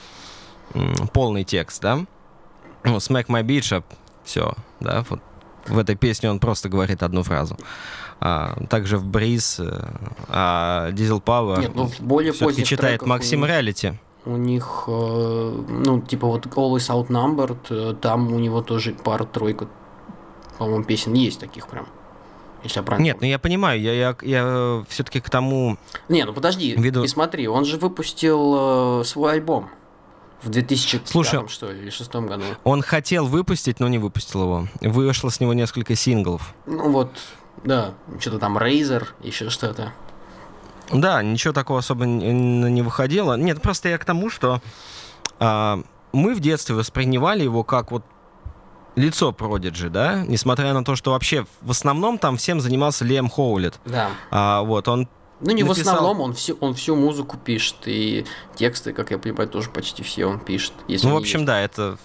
[0.74, 1.98] м, полный текст, да.
[2.84, 3.84] Ну, Smack My Bitch,
[4.24, 5.20] все, да, вот
[5.68, 7.58] в этой песне он просто говорит одну фразу.
[8.20, 9.88] А, также в Бриз, э,
[10.30, 14.00] а Diesel Power Нет, ну в более все-таки читает Максим Реалити.
[14.26, 19.68] У них, э, ну, типа вот Always Outnumbered, э, там у него тоже пара-тройка,
[20.58, 21.88] по-моему, песен есть таких прям.
[22.64, 25.78] Если я правильно Нет, ну я понимаю, я, я, я все-таки к тому...
[26.10, 29.70] Не, ну подожди, Ввиду- и смотри, он же выпустил э, свой альбом
[30.42, 32.44] в 2005 Слушай, что ли, или шестом году.
[32.64, 34.68] Он хотел выпустить, но не выпустил его.
[34.82, 36.54] Вышло с него несколько синглов.
[36.66, 37.12] Ну вот,
[37.64, 39.94] да, что-то там Razer, еще что-то.
[40.92, 43.36] Да, ничего такого особо не, выходило.
[43.36, 44.62] Нет, просто я к тому, что
[45.40, 45.80] а,
[46.14, 48.04] мы в детстве воспринимали его как вот
[48.96, 53.80] лицо Продиджи, да, несмотря на то, что вообще в основном там всем занимался Лем Хоулет.
[53.86, 54.10] Да.
[54.32, 55.08] А, вот, он
[55.42, 59.18] Ну не в Написал- основном, он всю, он всю музыку пишет, и тексты, как я
[59.18, 60.74] понимаю, тоже почти все он пишет.
[60.88, 61.48] Ну, в общем, есть.
[61.48, 61.98] да, это...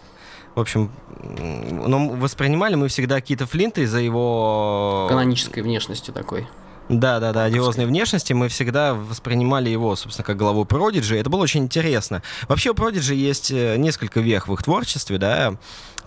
[0.55, 0.91] В общем,
[1.23, 5.07] но воспринимали мы всегда Кита Флинта из-за его...
[5.09, 6.47] канонической внешности такой.
[6.91, 11.17] Да, да, да, одиозной внешности мы всегда воспринимали его, собственно, как главу Продиджи.
[11.17, 12.21] Это было очень интересно.
[12.49, 15.55] Вообще у Продиджи есть э, несколько вех в их творчестве, да.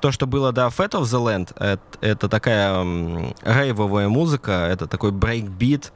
[0.01, 2.83] То, что было до Fat of the Land, это, это такая
[3.43, 5.93] рейвовая музыка, это такой брейкбит,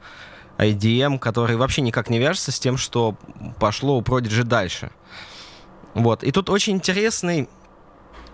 [0.56, 3.14] IDM, который вообще никак не вяжется с тем, что
[3.60, 4.90] пошло у Продиджи дальше.
[5.92, 6.24] Вот.
[6.24, 7.46] И тут очень интересный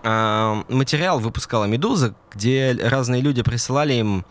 [0.05, 4.25] материал выпускала Медуза, где разные люди присылали им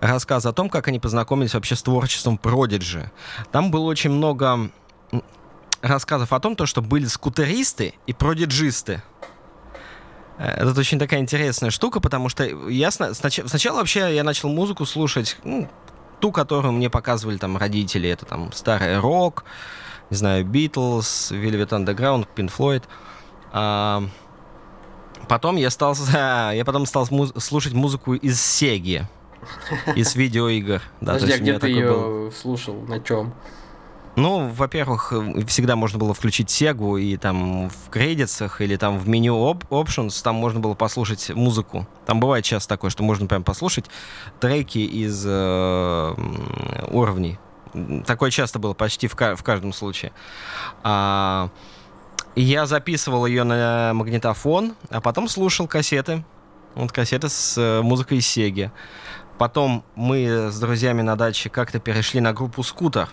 [0.00, 3.10] рассказ о том, как они познакомились вообще с творчеством Продиджи.
[3.50, 4.70] Там было очень много
[5.80, 9.02] рассказов о том, то, что были скутеристы и продиджисты.
[10.38, 14.84] Это очень такая интересная штука, потому что я сна- снач- сначала вообще я начал музыку
[14.84, 15.68] слушать, ну,
[16.20, 18.08] ту, которую мне показывали там родители.
[18.08, 19.44] Это там старый рок,
[20.10, 22.82] не знаю, Битлз, Velvet Underground, Pink Floyd.
[23.52, 24.02] А,
[25.24, 29.06] потом я стал, я потом стал муз- слушать музыку из Сеги,
[29.94, 30.82] из видеоигр.
[31.00, 32.74] Да, Подожди, а где ты ее был- слушал?
[32.88, 33.34] На чем?
[34.16, 39.08] Ну, во-первых, э, всегда можно было включить Сегу, и там в кредитсах или там в
[39.08, 41.88] меню оп- Options там можно было послушать музыку.
[42.06, 43.86] Там бывает часто такое, что можно прям послушать
[44.38, 46.14] треки из э,
[46.92, 47.38] уровней.
[48.06, 50.12] Такое часто было почти в, ка- в каждом случае.
[50.84, 51.48] А,
[52.42, 56.24] я записывал ее на магнитофон, а потом слушал кассеты.
[56.74, 58.72] Вот кассеты с э, музыкой Сеги.
[59.38, 63.08] Потом мы с друзьями на даче как-то перешли на группу «Скутер».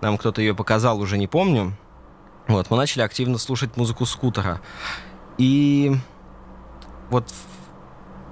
[0.00, 1.76] Нам кто-то ее показал, уже не помню.
[2.48, 4.60] Вот, мы начали активно слушать музыку скутера.
[5.38, 5.94] И
[7.10, 7.26] вот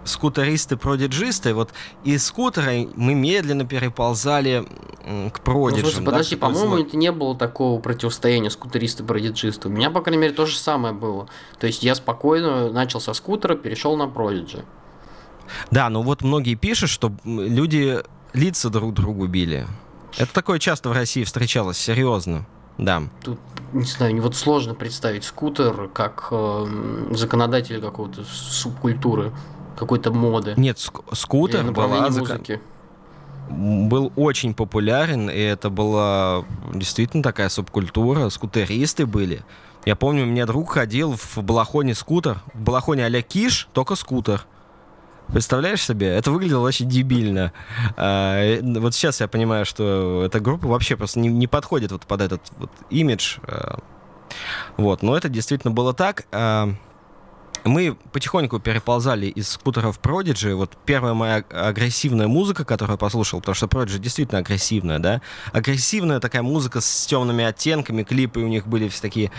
[0.09, 1.71] в- скутеристы, продиджисты, вот
[2.05, 5.85] из скутера мы медленно переползали к Ну, продиджам.
[5.85, 9.69] слушай, да, подожди, по-моему, это не было такого противостояния скутериста продиджиста.
[9.69, 11.29] У меня, по крайней мере, то же самое было.
[11.59, 14.65] То есть я спокойно начал со скутера, перешел на продиджи.
[15.71, 17.99] Да, ну вот многие пишут, что люди
[18.35, 19.67] лица друг другу били.
[20.19, 22.47] Это такое часто в России встречалось, серьезно.
[22.77, 23.03] Да.
[23.25, 23.39] Тут,
[23.73, 29.33] не знаю, вот сложно представить скутер как э, законодателя какого-то субкультуры,
[29.79, 30.55] какой-то моды.
[30.57, 32.61] Нет, ск- скутер была музыки.
[33.49, 39.43] был очень популярен, и это была действительно такая субкультура, скутеристы были.
[39.87, 44.45] Я помню, у меня друг ходил в балахоне скутер, в балахоне а-ля киш, только скутер.
[45.29, 46.09] Представляешь себе?
[46.09, 47.53] Это выглядело очень дебильно.
[47.97, 52.23] А, вот сейчас я понимаю, что эта группа вообще просто не, не подходит вот под
[52.23, 53.39] этот вот имидж.
[53.43, 53.79] а.
[54.77, 56.27] Вот, но это действительно было так.
[56.33, 56.71] А,
[57.65, 60.55] Мы потихоньку переползали из скутеров Prodigy.
[60.55, 65.21] Вот первая моя агрессивная музыка, которую я послушал, потому что Prodigy действительно агрессивная, да?
[65.53, 69.31] Агрессивная такая музыка с темными оттенками, клипы у них были все такие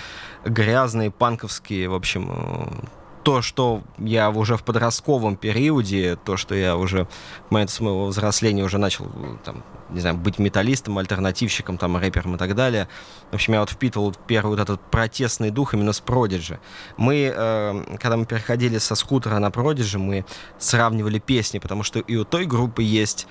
[0.45, 6.77] грязные, панковские, в общем, э, то, что я уже в подростковом периоде, то, что я
[6.77, 7.07] уже
[7.47, 9.07] в момент своего взросления уже начал,
[9.43, 12.87] там, не знаю, быть металлистом, альтернативщиком, там, рэпером и так далее.
[13.31, 16.59] В общем, я вот впитывал первый вот этот протестный дух именно с Prodigy.
[16.97, 20.25] Мы, э, когда мы переходили со скутера на Prodigy, мы
[20.57, 23.27] сравнивали песни, потому что и у той группы есть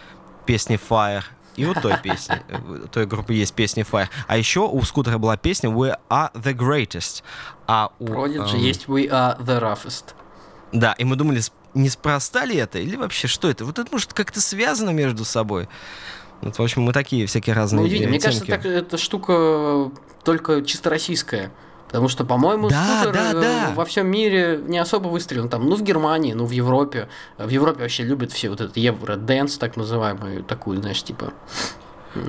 [0.47, 1.25] песни Fire,
[1.57, 4.09] и у той песни, э, той группы есть песни Fire.
[4.27, 7.23] А еще у скутера была песня We Are The Greatest.
[7.69, 8.07] А у...
[8.07, 10.15] Prodigy эм, есть We Are The Roughest.
[10.73, 11.41] Да, и мы думали,
[11.75, 13.65] неспроста ли это, или вообще что это?
[13.65, 15.69] Вот это может как-то связано между собой.
[16.41, 18.09] Вот, в общем, мы такие всякие разные Ну.
[18.09, 19.91] Мне кажется, так, эта штука
[20.25, 21.53] только чисто российская.
[21.89, 23.73] Потому что, по-моему, Да, скутер да, э, да.
[23.75, 25.49] во всем мире не особо выстрелен.
[25.49, 27.09] Там, ну, в Германии, ну, в Европе.
[27.39, 31.33] В Европе вообще любят все вот этот евро-дэнс, так называемый, такую, знаешь, типа...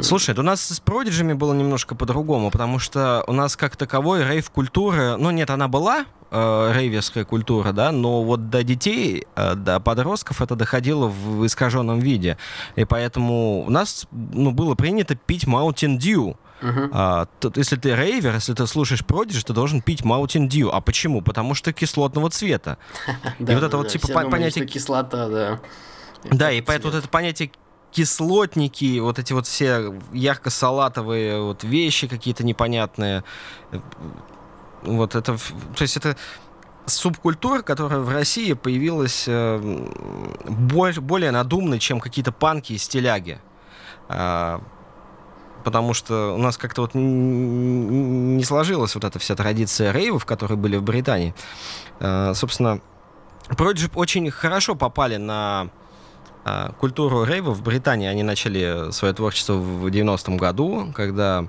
[0.02, 5.16] Слушай, у нас с продиджами было немножко по-другому, потому что у нас как таковой рейв-культуры,
[5.18, 10.42] ну нет, она была, э, рейверская культура, да, но вот до детей, э, до подростков
[10.42, 12.38] это доходило в искаженном виде.
[12.76, 16.36] И поэтому у нас, ну, было принято пить Mountain Dew.
[16.62, 16.92] Мгм.
[16.94, 20.70] А, тут, если ты рейвер, если ты слушаешь Prodigy, ты должен пить Mountain Dew.
[20.72, 21.22] А почему?
[21.22, 22.78] Потому что кислотного цвета.
[23.40, 25.60] Да, вот это вот типа понятие- кислота, да.
[26.30, 27.52] Да, и поэтому это понятие
[27.92, 33.24] кислотники, вот эти вот все ярко-салатовые вот вещи какие-то непонятные.
[34.84, 36.16] Вот это, то есть это
[36.86, 39.60] субкультура, которая в России появилась э,
[40.48, 43.40] более надуманной, чем какие-то панки и стиляги.
[44.08, 44.62] А,
[45.64, 50.78] потому что у нас как-то вот не сложилась вот эта вся традиция рейвов, которые были
[50.78, 51.36] в Британии.
[52.00, 52.82] А, собственно,
[53.50, 55.70] Prodigy очень хорошо попали на
[56.80, 58.08] культуру рейва в Британии.
[58.08, 61.48] Они начали свое творчество в 90-м году, когда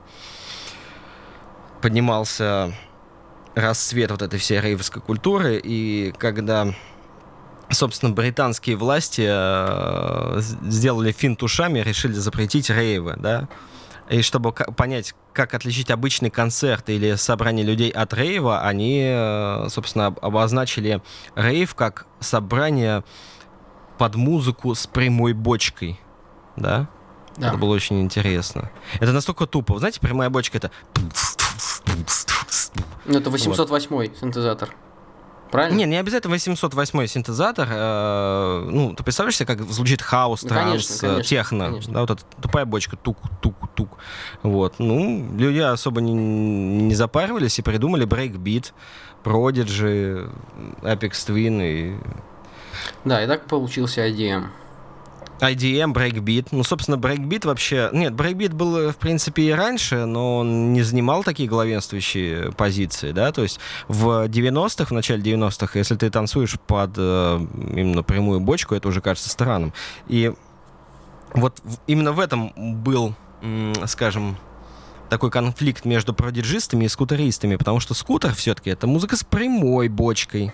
[1.80, 2.74] поднимался
[3.54, 6.68] расцвет вот этой всей рейвовской культуры, и когда,
[7.70, 13.48] собственно, британские власти э, сделали финт ушами, решили запретить рейвы, да,
[14.08, 20.06] и чтобы понять, как отличить обычный концерт или собрание людей от рейва, они, э, собственно,
[20.06, 21.00] об- обозначили
[21.34, 23.04] рейв как собрание
[24.00, 26.00] под музыку с прямой бочкой,
[26.56, 26.88] да?
[27.36, 27.48] Да.
[27.48, 28.70] Это было очень интересно.
[28.98, 29.74] Это настолько тупо.
[29.74, 30.70] Вы знаете, прямая бочка это...
[33.04, 34.70] Ну, это 808 синтезатор.
[35.50, 35.76] Правильно?
[35.76, 37.68] Не, не обязательно 808 синтезатор.
[37.70, 41.64] э, ну, ты представляешь себе, как звучит хаус, Ну, транс, конечно, э, конечно, техно.
[41.66, 41.92] конечно.
[41.92, 43.98] Да, вот эта тупая бочка, тук-тук-тук.
[44.42, 44.76] Вот.
[44.78, 48.72] Ну, люди особо не, не запаривались и придумали брейкбит,
[49.24, 50.32] Prodigy,
[50.80, 51.98] Aphex Twin и
[53.04, 54.48] Да, и так получился IDM.
[55.40, 56.52] IDM, брейкбит.
[56.52, 57.88] Ну, собственно, брейкбит вообще...
[57.92, 63.12] Нет, брейкбит был, э, в принципе, и раньше, но он не занимал такие главенствующие позиции,
[63.12, 67.40] да, то есть в 90-х, в начале 90-х, если ты танцуешь под э,
[67.74, 69.72] именно прямую бочку, это уже кажется странным.
[70.08, 70.32] И
[71.32, 73.14] вот именно в этом был,
[73.86, 74.36] скажем,
[75.08, 80.52] такой конфликт между продиджистами и скутеристами, потому что скутер все-таки это музыка с прямой бочкой,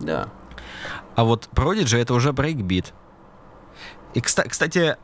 [0.00, 0.28] Да.
[1.16, 2.92] А вот Prodigy это уже брейкбит.
[4.14, 4.96] И, кста- кстати,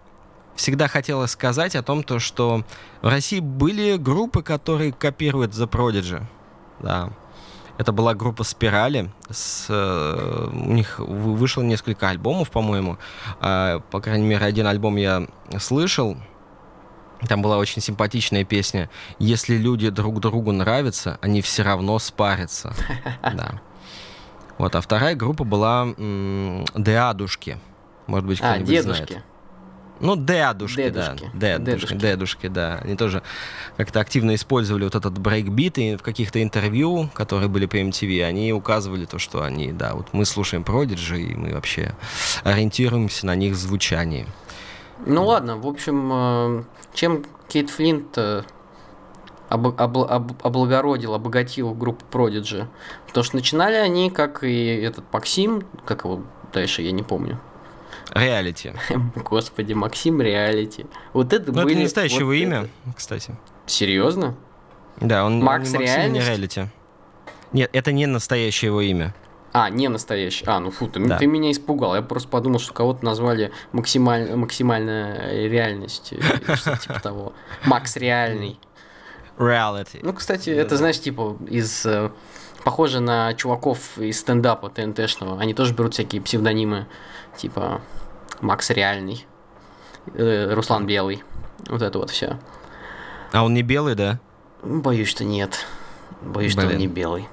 [0.56, 2.64] всегда хотелось сказать о том, то, что
[3.02, 6.22] в России были группы, которые копируют The Prodigy.
[6.80, 7.10] Да.
[7.76, 9.10] Это была группа Спирали.
[9.28, 12.98] С, э, у них вы- вышло несколько альбомов, по-моему.
[13.40, 15.26] А, по крайней мере, один альбом я
[15.58, 16.16] слышал.
[17.28, 18.90] Там была очень симпатичная песня.
[19.18, 22.72] Если люди друг другу нравятся, они все равно спарятся.
[23.22, 23.60] Да.
[24.58, 27.58] Вот, а вторая группа была м, Деадушки.
[28.06, 28.98] Может быть, А, кто-нибудь знает.
[29.06, 29.22] дедушки.
[30.00, 31.30] Ну, дедушки, Дедушки.
[31.34, 31.58] да.
[31.58, 32.46] Дедушки, Дедушки.
[32.48, 32.78] да.
[32.82, 33.22] Они тоже
[33.76, 38.52] как-то активно использовали вот этот брейкбит, и в каких-то интервью, которые были по MTV, они
[38.52, 41.92] указывали то, что они, да, вот мы слушаем Prodigy, и мы вообще
[42.42, 44.26] ориентируемся на них в звучании.
[45.06, 48.18] Ну ладно, в общем, э, чем Кит Флинт
[49.50, 52.66] э, об- обл- об- облагородил, обогатил группу Prodigy?
[53.06, 57.38] Потому что начинали они, как и этот Максим, как его дальше, я не помню.
[58.12, 58.72] Реалити.
[59.16, 60.86] Господи, Максим Реалити.
[61.12, 61.74] Вот это Ну, это были...
[61.76, 63.36] не настоящее его вот имя, это- кстати.
[63.66, 64.34] Серьезно?
[65.00, 66.20] Да, он Макс не Максим, не?
[66.20, 66.68] Реалити.
[67.52, 69.14] Нет, это не настоящее его имя.
[69.52, 70.44] А, не настоящий.
[70.46, 71.16] А, ну фу, ты, Да.
[71.16, 71.94] ты меня испугал.
[71.94, 74.34] Я просто подумал, что кого-то назвали максималь...
[74.34, 76.12] максимальная реальность.
[76.56, 77.32] Что-то типа того.
[77.64, 78.58] Макс реальный.
[79.38, 80.00] Reality.
[80.02, 81.84] Ну, кстати, это, знаешь, типа из...
[81.86, 82.10] э,
[82.64, 85.38] Похоже на чуваков из стендапа ТНТшного.
[85.40, 86.86] Они тоже берут всякие псевдонимы.
[87.36, 87.82] Типа
[88.40, 89.26] Макс Реальный.
[90.14, 91.22] э, Руслан Белый.
[91.68, 92.38] Вот это вот все.
[93.32, 94.18] А он не белый, да?
[94.62, 95.66] Боюсь, что нет.
[96.22, 96.78] Боюсь, что он Блин.
[96.78, 97.28] не белый.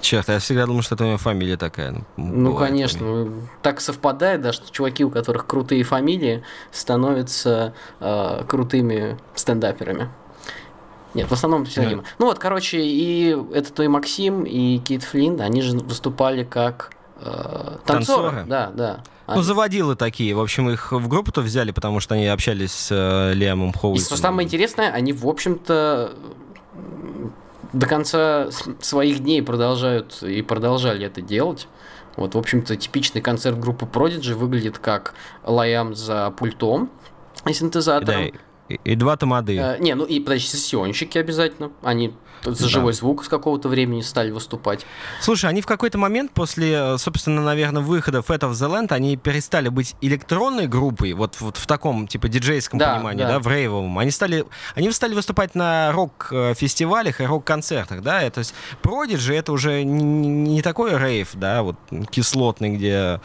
[0.00, 2.04] Черт, я всегда думал, что это у него фамилия такая.
[2.16, 3.06] Ну, бывает конечно.
[3.06, 10.08] ну, Так совпадает, да, что чуваки, у которых крутые фамилии, становятся э, крутыми стендаперами.
[11.14, 12.04] Нет, в основном псевдонимы.
[12.18, 17.76] Ну вот, короче, и это и Максим, и Кит Флинн, они же выступали как э,
[17.86, 18.30] танцоры.
[18.30, 18.44] Танцоры?
[18.46, 19.00] Да, да.
[19.26, 20.34] Ну, Они- заводилы такие.
[20.34, 24.06] В общем, их в группу-то взяли, потому что они общались с э, Лиамом И Хоуисом.
[24.06, 26.12] что самое интересное, они, в общем-то,
[27.72, 28.48] до конца
[28.80, 31.68] своих дней продолжают и продолжали это делать.
[32.16, 36.90] Вот, в общем-то, типичный концерт группы Prodigy выглядит как Лаям за пультом
[37.44, 38.30] и Да, синтезатором.
[38.68, 39.56] И, и два тамады.
[39.56, 41.72] Э, не, ну и, подожди, сессионщики обязательно.
[41.82, 42.12] Они
[42.44, 42.68] за Да.
[42.68, 44.86] живой звук с какого-то времени стали выступать.
[45.20, 49.16] Слушай, они в какой-то момент после, э, собственно, наверное, выхода Fat of the Land, они
[49.16, 53.28] перестали быть электронной группой, вот, вот в таком, типа, диджейском Да, понимании, да.
[53.34, 53.38] да.
[53.40, 53.98] в рейвовом.
[53.98, 59.82] Они стали, они стали выступать на рок-фестивалях и рок-концертах, да, то есть Prodigy это уже
[59.82, 61.76] не, не такой рейв, да, вот
[62.10, 63.20] кислотный, где,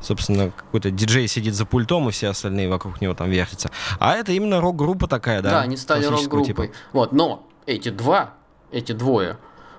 [0.00, 3.70] собственно, какой-то диджей сидит за пультом, и все остальные вокруг него там вертятся.
[3.98, 5.50] А это именно рок-группа такая, да.
[5.50, 6.66] Да, они стали классического рок-группой.
[6.68, 6.78] типа.
[6.92, 8.34] Вот, но эти два,
[8.70, 9.38] эти двое,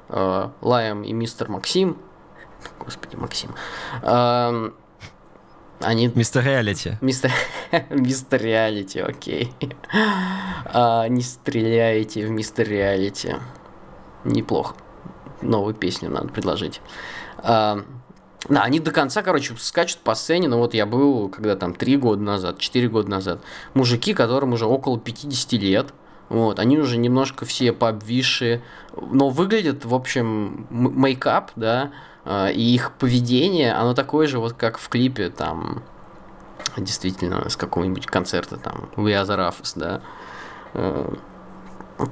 [0.09, 0.49] э,
[1.05, 1.97] и мистер Максим,
[2.79, 3.51] господи, Максим,
[4.01, 4.73] эм,
[5.81, 6.97] они Мистер Реалити.
[6.99, 7.31] Мистер,
[7.89, 9.53] мистер Реалити, окей.
[10.65, 13.35] А, не стреляйте в Мистер Реалити.
[14.25, 14.75] Неплохо.
[15.41, 16.81] Новую песню надо предложить.
[17.37, 17.81] А,
[18.49, 21.95] да, они до конца, короче, скачут по сцене, но вот я был, когда там, три
[21.95, 23.41] года назад, четыре года назад.
[23.73, 25.93] Мужики, которым уже около 50 лет,
[26.29, 28.61] вот, они уже немножко все пообвисшие,
[28.95, 31.91] но выглядят, в общем, мейкап, да,
[32.23, 35.83] а, и их поведение, оно такое же, вот как в клипе, там,
[36.77, 40.01] действительно, с какого-нибудь концерта, там, We Are The Roughest, да.
[40.73, 41.15] Э,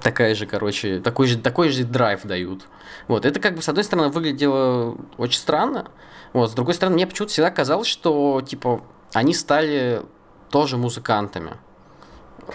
[0.04, 2.68] Такая же, короче, такой же, такой же драйв дают.
[3.08, 5.92] Вот, это как бы, с одной стороны, выглядело очень странно,
[6.34, 8.82] вот, с другой стороны, мне почему-то всегда казалось, что, типа,
[9.14, 10.02] они стали
[10.50, 11.54] тоже музыкантами,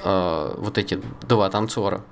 [0.05, 2.03] Э, вот эти два танцора.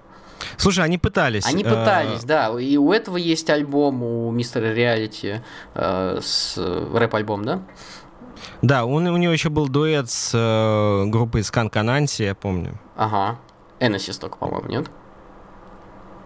[0.56, 1.46] Слушай, они пытались.
[1.46, 5.42] Они э, пытались, да, и у этого есть альбом, у мистера Реалити,
[5.74, 7.62] э, с рэп-альбом, да?
[8.62, 12.78] Да, он, у него еще был дуэт с э, группой Скан Кананси, я помню.
[12.96, 13.38] Ага.
[13.80, 14.90] Эносис только, по-моему, нет?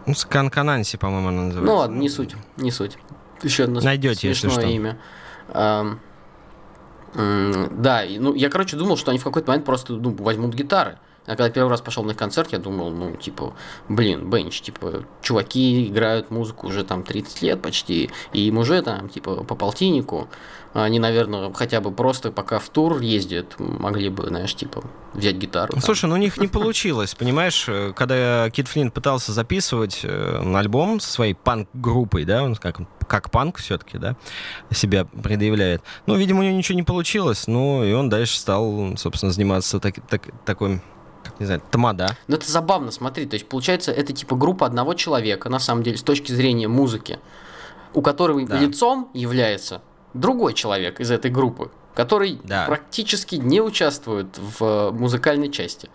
[0.07, 1.73] Ну, Скан Кананси, по-моему, она называется.
[1.73, 2.99] Ну ладно, не суть, не суть.
[3.43, 4.75] Еще одно Найдете, если смешное что.
[4.75, 4.99] имя.
[5.49, 6.01] Ам,
[7.15, 10.55] м, да, и, ну я, короче, думал, что они в какой-то момент просто ну, возьмут
[10.55, 10.99] гитары.
[11.27, 13.55] А когда первый раз пошел на концерт, я думал, ну, типа,
[13.89, 19.09] блин, бенч, типа, чуваки играют музыку уже там 30 лет почти, и им уже там,
[19.09, 20.29] типа, по полтиннику.
[20.75, 24.83] Они, наверное, хотя бы просто пока в тур ездят, могли бы, знаешь, типа,
[25.15, 25.73] взять гитару.
[25.73, 25.81] там.
[25.81, 30.99] Слушай, ну у них не получилось, понимаешь, э, когда Кит Флинн пытался записывать э, альбом
[31.01, 34.17] со своей панк-группой, да, он как, как панк все-таки, да,
[34.73, 35.83] себя предъявляет.
[36.07, 39.95] Ну, видимо, у него ничего не получилось, ну, и он дальше стал, собственно, заниматься так,
[40.09, 40.81] так- такой,
[41.25, 42.17] как не знаю, тамада.
[42.29, 45.97] Ну, это забавно, смотри, то есть, получается, это типа группа одного человека, на самом деле,
[45.97, 47.19] с точки зрения музыки,
[47.93, 48.59] у которого Да.
[48.59, 49.83] лицом является
[50.15, 52.67] другой человек из этой группы, который Да.
[52.67, 55.89] практически не участвует в э, музыкальной части.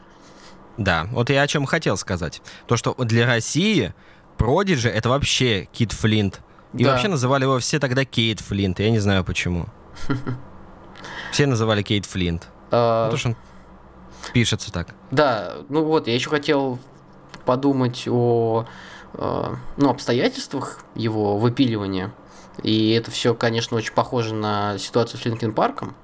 [0.78, 2.42] Да, вот я о чем хотел сказать.
[2.68, 3.94] То, что для России
[4.38, 6.40] Продиджи это вообще Кит Флинт.
[6.74, 6.92] И Да.
[6.92, 8.80] вообще называли его все тогда Кейт Флинт.
[8.80, 9.66] Я не знаю почему.
[11.32, 12.48] Все называли Кейт Флинт.
[12.72, 13.36] А, Потому что он
[14.34, 14.96] пишется так.
[15.12, 16.80] Да, ну вот, я еще хотел
[17.46, 18.66] подумать о
[19.14, 22.14] э, ну, обстоятельствах его выпиливания.
[22.64, 25.96] И это все, конечно, очень похоже на ситуацию с Linkin Park ом.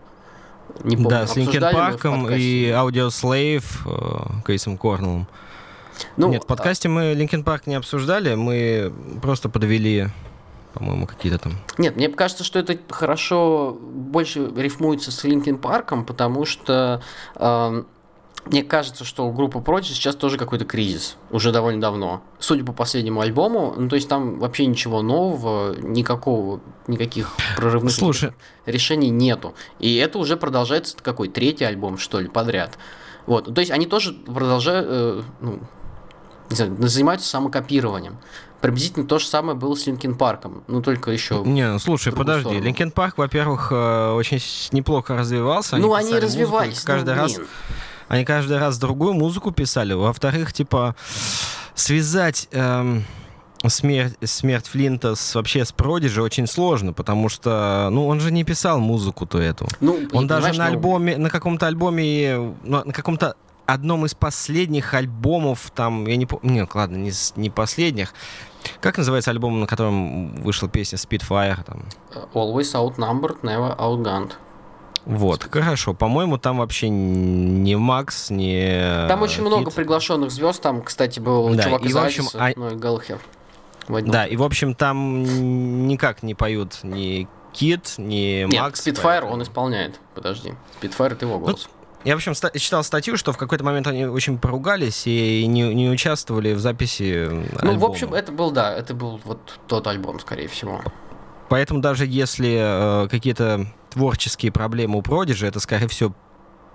[0.83, 5.27] Не помню, да, с Linkin Park ом и Audioslave э, Крисом Корнеллом.
[6.17, 8.91] Ну, Нет, в подкасте мы Linkin Park не обсуждали, мы
[9.21, 10.09] просто подвели,
[10.73, 11.53] по-моему, какие-то там.
[11.77, 17.01] Нет, мне кажется, что это хорошо больше рифмуется с Linkin Park ом, потому что
[17.35, 17.87] эм,
[18.45, 22.21] мне кажется, что у группы Prodigy сейчас тоже какой-то кризис, уже довольно давно.
[22.39, 28.33] Судя по последнему альбому, ну то есть там вообще ничего нового, никакого, никаких прорывных Слушай.
[28.65, 29.55] решений нету.
[29.79, 32.77] И это уже продолжается какой третий альбом, что ли, подряд.
[33.25, 35.59] Вот, то есть они тоже продолжают, э, ну,
[36.51, 38.17] не знаю, занимаются самокопированием.
[38.61, 41.41] Приблизительно то же самое было с Linkin Park ом, ну только еще...
[41.45, 42.41] Не, ну, слушай, подожди.
[42.43, 42.63] сторону.
[42.63, 44.39] Linkin Park, во-первых, э, очень
[44.71, 45.77] неплохо развивался.
[45.77, 47.47] ну, они музыку, развивались, ну, каждый раз блин.
[48.07, 49.93] Они каждый раз другую музыку писали.
[49.93, 50.95] Во-вторых, типа,
[51.73, 53.03] связать эм,
[53.67, 58.43] смерть, смерть Флинта с, вообще с Продиджи очень сложно, потому что, ну, он же не
[58.43, 59.67] писал музыку-то эту.
[59.79, 63.35] Ну, Он даже на ну, альбоме, на каком-то альбоме, на каком-то
[63.65, 68.13] одном из последних альбомов, там, я не помню, нет, ладно, не, не последних.
[68.79, 71.63] Как называется альбом, на котором вышла песня Spitfire?
[71.63, 71.85] Там?
[72.33, 74.33] Always outnumbered, never outgunned.
[75.05, 75.93] Вот, хорошо.
[75.93, 79.75] По-моему, там вообще не Макс, не Там очень много Кит.
[79.75, 80.61] приглашенных звезд.
[80.61, 83.19] Там, кстати, был Да, чувак и, из в общем, Адиса, а- ну и Галхер.
[83.87, 88.85] Да, и в общем там никак не поют ни Кит, ни Нет, Макс.
[88.85, 89.99] Spitfire поэтому- он исполняет.
[90.15, 90.53] Подожди.
[90.79, 91.69] Спитфайр это его голос.
[92.03, 95.73] Я, в общем, ста- читал статью, что в какой-то момент они очень поругались и не,
[95.73, 97.79] не участвовали в записи ну, альбома.
[97.79, 100.81] в общем, это был, да, это был вот тот альбом, скорее всего.
[101.49, 103.65] Поэтому даже если э, какие-то
[103.95, 106.13] творческие проблемы у Продиджи, это, скорее всего,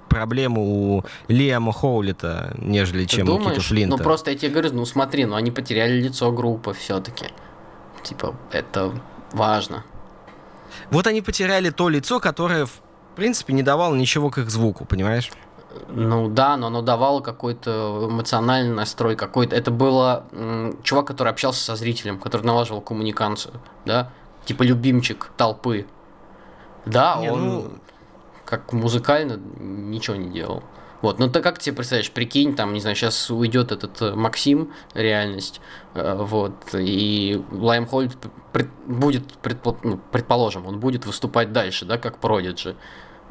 [0.09, 3.67] проблемы у Лиама Хоулита, нежели Ты чем у Кита думаешь?
[3.69, 3.97] Флинта.
[3.97, 7.27] Ну, просто я тебе говорю, ну, смотри, ну, они потеряли лицо группы все-таки.
[8.03, 8.93] Типа, это
[9.33, 9.85] важно.
[10.91, 12.81] Вот они потеряли то лицо, которое, в
[13.17, 15.31] принципе, не давало ничего к их звуку, понимаешь?
[15.89, 19.55] Ну да, но оно давало какой-то эмоциональный настрой, какой-то.
[19.55, 20.25] Это было
[20.83, 23.55] чувак, который общался со зрителем, который налаживал коммуникацию,
[23.85, 24.11] да,
[24.47, 25.87] типа любимчик толпы.
[26.87, 27.73] Да, Не, он ну-
[28.45, 30.63] как музыкально ничего не делал.
[31.03, 34.73] Вот, ну ты как тебе представляешь, прикинь, там, не знаю, сейчас уйдет этот э, Максим,
[34.93, 35.61] реальность,
[35.95, 38.17] э, вот, и Лайм Холд
[38.53, 42.77] пред- будет, предпо- ну, предположим, он будет выступать дальше, да, как Продиджи.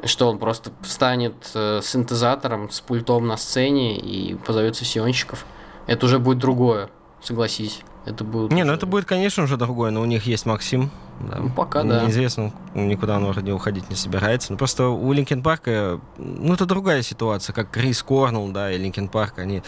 [0.02, 5.44] Что он просто встанет э, синтезатором, с пультом на сцене и позовет сессионщиков.
[5.86, 6.88] Это уже будет другое,
[7.22, 7.82] согласись.
[8.10, 8.52] Это будет.
[8.52, 10.90] Не, ну уже- это будет, конечно же, другое, но у них есть Максим.
[11.20, 11.38] да.
[11.38, 12.04] Ну, пока да.
[12.04, 14.52] Неизвестно, никуда он вроде уходить не собирается.
[14.52, 18.78] Но просто у Linkin Park а, ну, это другая ситуация, как Крис Корнелл, да, и
[18.78, 19.62] Linkin Park, они,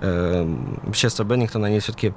[0.00, 0.56] э,
[0.94, 2.12] Честер Беннингтон, они все-таки,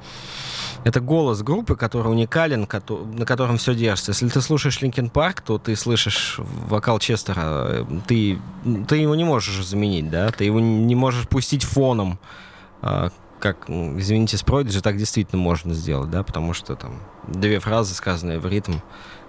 [0.84, 4.11] это голос группы, который уникален, кото- на котором все держится.
[4.11, 6.36] Если ты слушаешь Linkin Park, то ты слышишь
[6.67, 8.38] вокал Честера, э, ты,
[8.88, 12.19] ты его не можешь заменить, да, ты его не можешь пустить фоном,
[12.82, 13.11] а,
[13.44, 17.94] как, ну, извините, с Prodigy так действительно можно сделать, да, потому что там две фразы,
[17.94, 18.76] сказанные в ритм,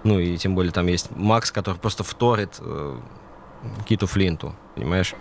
[0.05, 2.97] ну и тем более там есть Макс, который просто вторит э,
[3.85, 5.15] Киту Флинту, понимаешь?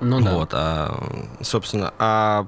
[0.00, 0.32] Ну да.
[0.32, 0.98] Вот, а,
[1.42, 2.46] собственно, а,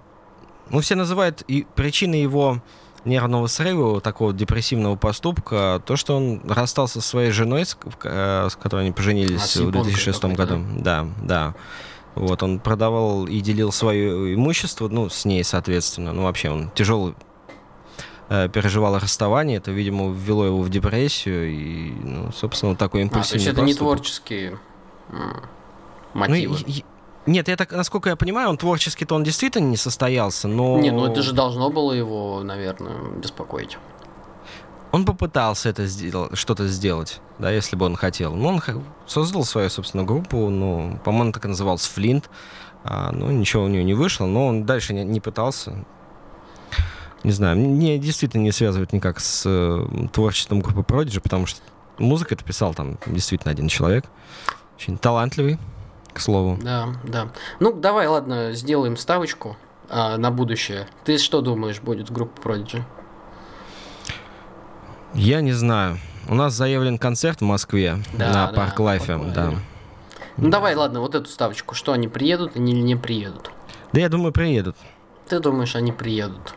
[0.70, 2.62] ну, все называют и причиной его
[3.04, 8.56] нервного срыва, такого депрессивного поступка, то, что он расстался со своей женой, с, э, с
[8.56, 10.64] которой они А, поженились с в японкой 2006 какой-то, году.
[10.78, 11.54] Да, да.
[12.18, 16.12] Вот, он продавал и делил свое имущество, ну, с ней, соответственно.
[16.12, 17.14] Ну, вообще, он тяжело
[18.28, 23.16] э, переживал расставание, это, видимо, ввело его в депрессию, и, ну, собственно, такой А, то
[23.16, 24.58] импульсивный есть это не творческие
[25.10, 25.42] м,
[26.14, 26.56] Ну, мотивы.
[26.66, 26.84] и- и-
[27.26, 30.78] нет, я так, насколько я понимаю, он творчески-то он действительно не состоялся, но...
[30.78, 33.78] Не, ну это же должно было его, наверное, беспокоить.
[34.90, 38.34] Он попытался это сделать, что-то сделать, да, если бы он хотел.
[38.34, 38.62] Ну, он
[39.06, 42.30] создал свою, собственно, группу, ну, по-моему, так и назывался Флинт.
[42.84, 45.84] А, ну, ничего у него не вышло, но он дальше не, не пытался.
[47.22, 51.60] Не знаю, мне действительно не связывает никак с э, творчеством группы Prodigy, потому что
[51.98, 54.04] музыка это писал там действительно один человек.
[54.76, 55.58] Очень талантливый,
[56.12, 56.58] к слову.
[56.62, 57.28] Да, да.
[57.60, 59.56] Ну, давай, ладно, сделаем ставочку
[59.88, 60.86] а, на будущее.
[61.04, 62.82] Ты что думаешь, будет с группой Prodigy?
[65.18, 65.98] Я не знаю.
[66.28, 69.54] У нас заявлен концерт в Москве Да, на да, Park Live е, да.
[70.36, 71.74] Ну, давай, ладно, вот эту ставочку.
[71.74, 73.50] Что, они приедут или не приедут?
[73.92, 74.76] Да я думаю, приедут.
[75.28, 76.54] Ты думаешь, они приедут?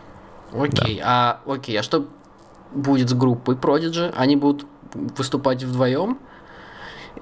[0.53, 2.07] Окей, а окей, а что
[2.71, 4.13] будет с группой Prodigy?
[4.15, 6.19] Они будут выступать вдвоем?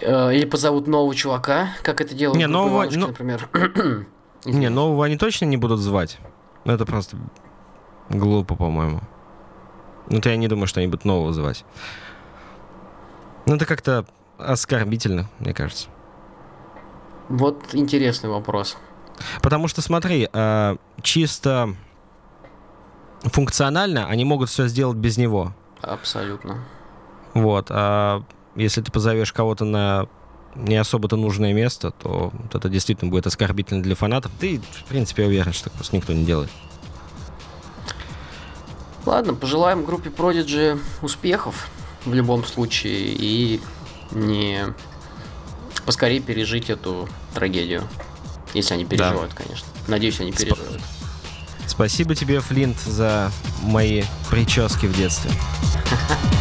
[0.01, 3.49] Э, Или позовут нового чувака, как это делают Не, нового- Иванушки, ну- например?
[4.45, 6.17] Не, нового они точно не будут звать.
[6.65, 7.17] Ну, это просто
[8.09, 9.01] глупо, по-моему.
[10.09, 11.63] Ну, то я не думаю, что они будут нового звать.
[13.45, 14.05] Ну, это как-то
[14.37, 15.89] оскорбительно, мне кажется.
[17.29, 18.77] Вот интересный вопрос.
[19.41, 21.75] Потому что, смотри, э, чисто
[23.23, 25.53] функционально они могут все сделать без него.
[25.81, 26.63] Абсолютно.
[27.33, 27.67] Вот.
[27.69, 28.23] А
[28.55, 30.07] если ты позовешь кого-то на
[30.55, 34.31] не особо-то нужное место, то вот это действительно будет оскорбительно для фанатов.
[34.39, 36.49] Ты, в принципе, уверен, что так просто никто не делает.
[39.09, 41.67] Ладно, пожелаем группе Prodigy успехов
[42.05, 43.59] в любом случае и
[44.11, 44.65] не
[45.83, 47.87] поскорее пережить эту трагедию.
[48.53, 49.67] Если они переживают, конечно.
[49.87, 50.79] Надеюсь, они переживают.
[51.65, 53.31] Спасибо тебе, Флинт, за
[53.63, 55.31] мои прически в детстве.
[55.31, 56.35] Breathe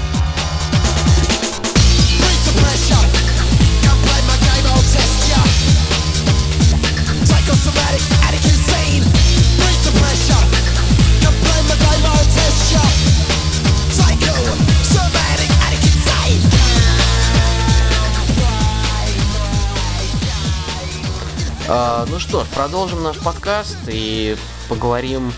[22.07, 24.37] ну что ж, продолжим наш подкаст и
[24.69, 25.33] поговорим,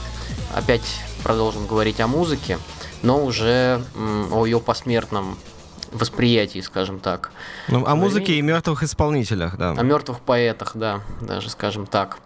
[0.54, 0.82] опять
[1.22, 2.58] продолжим говорить о музыке,
[3.02, 3.82] но уже
[4.30, 5.38] о ее посмертном
[5.92, 7.30] восприятии, скажем так.
[7.68, 9.70] Ну, о музыке и мертвых исполнителях, да.
[9.70, 12.18] О мертвых поэтах, да, даже скажем так.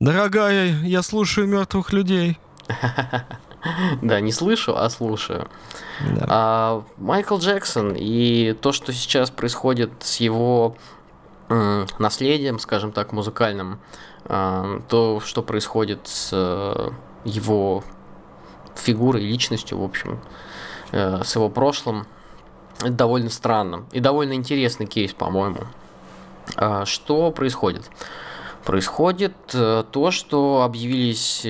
[0.00, 2.38] Дорогая, я слушаю мертвых людей.
[4.00, 5.48] Да, не слышу, а слушаю.
[6.00, 6.26] Да.
[6.28, 10.76] А, Майкл Джексон и то, что сейчас происходит с его
[11.48, 13.78] наследием, скажем так, музыкальным,
[14.24, 16.90] а, то, что происходит с э,
[17.24, 17.84] его
[18.74, 20.20] фигурой, личностью, в общем,
[20.90, 22.06] э, с его прошлым,
[22.80, 23.86] это довольно странно.
[23.92, 25.60] И довольно интересный кейс, по-моему.
[26.56, 27.88] А, Что происходит?
[28.64, 31.42] Происходит э, то, что объявились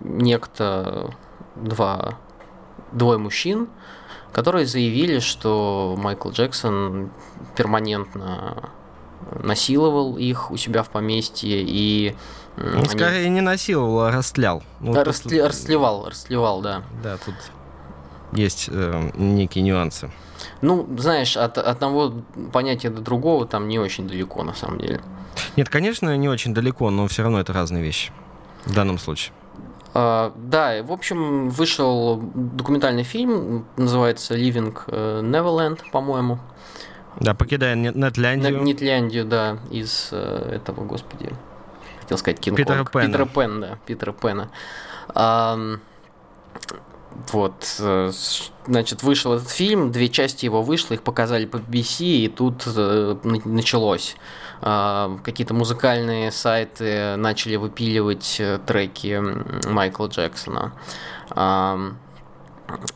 [0.00, 1.14] некто
[1.56, 2.18] два
[2.92, 3.68] двое мужчин,
[4.32, 7.10] которые заявили, что Майкл Джексон
[7.56, 8.70] перманентно
[9.42, 12.14] насиловал их у себя в поместье и
[12.56, 14.62] Он они- скорее не насиловал, а растлял.
[14.80, 16.82] Ну, Да, тут- растле- растлевал, растлевал, да.
[17.02, 17.34] Да, тут
[18.32, 20.10] есть э, некие нюансы.
[20.60, 22.12] Ну, знаешь, от одного
[22.52, 25.00] понятия до другого там не очень далеко, на самом деле.
[25.56, 28.12] Нет, конечно, не очень далеко, но все равно это разные вещи.
[28.64, 29.32] В данном случае.
[29.94, 36.38] А, да, в общем, вышел документальный фильм, называется Living э, Neverland, по-моему.
[37.20, 38.62] Да, покидая Не- Нетляндию.
[38.62, 41.32] Нитляндию, да, из э, этого, господи,
[42.00, 42.84] хотел сказать Кинг Питера.
[42.84, 43.06] Пэна.
[43.06, 44.50] Питера Пэна, да, Питера Пэна.
[45.14, 45.80] Ам,
[47.32, 48.12] вот, э,
[48.66, 53.16] значит, вышел этот фильм, две части его вышло, их показали по BBC, и тут э,
[53.24, 54.16] на- началось.
[54.60, 59.22] А, Какие-то музыкальные сайты начали выпиливать треки
[59.68, 60.72] Майкла Джексона.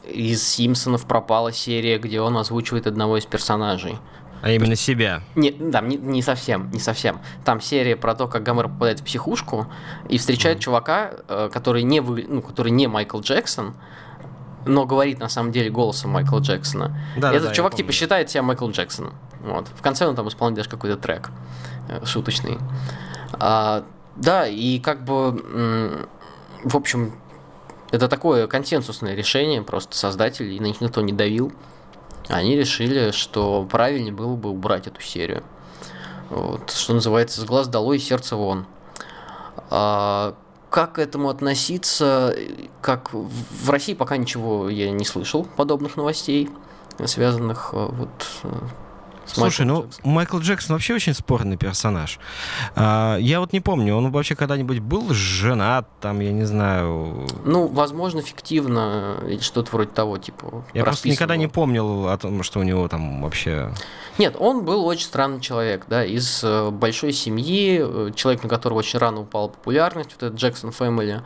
[0.05, 3.99] Из Симпсонов пропала серия, где он озвучивает одного из персонажей.
[4.43, 5.23] А именно себя.
[5.37, 7.21] Не, да, не, не совсем, не совсем.
[7.45, 9.69] Там серия про то, как Гомер попадает в психушку
[10.09, 13.75] и встречает чувака, э, который не, вы, ну, который не Майкл Джексон,
[14.67, 17.01] но говорит на самом деле голосом Майкла Джексона.
[17.17, 19.15] Да, этот да, чувак типа считает себя Майкл Джексоном.
[19.43, 19.69] Вот.
[19.69, 21.31] В конце он там исполняет даже какой-то трек
[21.89, 22.59] э, шуточный.
[23.35, 23.85] А,
[24.17, 26.09] да, и как бы,
[26.65, 27.15] в общем,
[27.93, 31.53] это такое консенсусное решение, просто создатели, и на них никто не давил.
[32.29, 35.45] Они решили, что правильнее было бы убрать эту серию.
[36.31, 38.67] Вот, что называется, с глаз долой, сердце вон.
[39.69, 40.35] А,
[40.71, 42.35] как к этому относиться?
[42.81, 46.49] Как в России пока ничего я не слышал подобных новостей,
[47.05, 48.49] связанных э, вот э,
[49.27, 49.87] с Слушай, ну.
[50.05, 52.19] Майкл Джексон вообще очень спорный персонаж.
[52.75, 57.27] А, я вот не помню, он вообще когда-нибудь был женат, там, я не знаю.
[57.45, 60.65] Ну, возможно, фиктивно или что-то вроде того, типа.
[60.75, 63.73] Я просто никогда не помнил о том, что у него там вообще.
[64.19, 68.79] Нет, он был очень странный человек, да, из э, большой семьи, э, человек, на которого
[68.79, 71.23] очень рано упала популярность, вот этот Джексон Фэмили.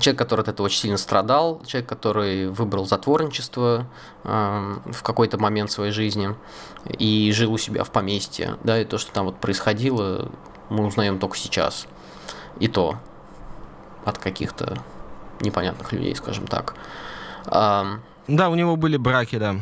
[0.00, 3.86] Человек, который от этого очень сильно страдал, человек, который выбрал затворничество
[4.24, 6.34] э, в какой-то момент своей жизни
[6.98, 10.30] и жил у себя в поместье, да, и то, что там вот происходило,
[10.70, 11.86] мы узнаем только сейчас.
[12.58, 12.98] И то
[14.04, 14.78] от каких-то
[15.40, 16.74] непонятных людей, скажем так.
[17.46, 19.56] Ам, Да, у него были браки, да.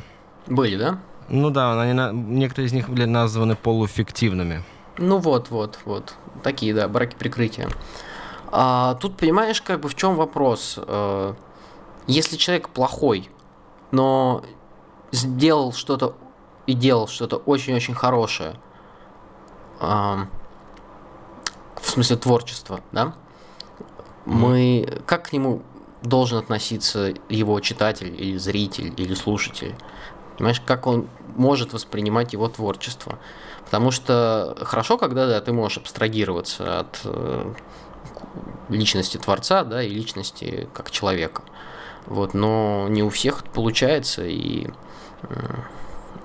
[0.47, 0.99] были, да?
[1.29, 4.63] Ну да, они некоторые из них были названы полуфиктивными.
[4.99, 6.15] Ну вот, вот, вот.
[6.43, 7.69] Такие, да, браки прикрытия.
[8.57, 10.79] А, тут понимаешь, как бы в чем вопрос?
[10.79, 11.35] Э,
[12.07, 13.29] Если человек плохой,
[13.91, 14.45] но
[15.11, 16.15] сделал что-то
[16.67, 18.55] и делал что-то очень-очень хорошее,
[19.81, 20.29] в
[21.83, 23.15] смысле творчества, да?
[24.25, 25.63] Мы как к нему
[26.03, 29.75] должен относиться его читатель или зритель или слушатель?
[30.37, 33.19] Понимаешь, как он может воспринимать его творчество?
[33.65, 37.55] Потому что хорошо, когда да, ты можешь абстрагироваться от э,
[38.69, 41.43] личности творца, да, и личности как человека.
[42.07, 44.69] Вот, но не у всех это получается, и,
[45.23, 45.55] э,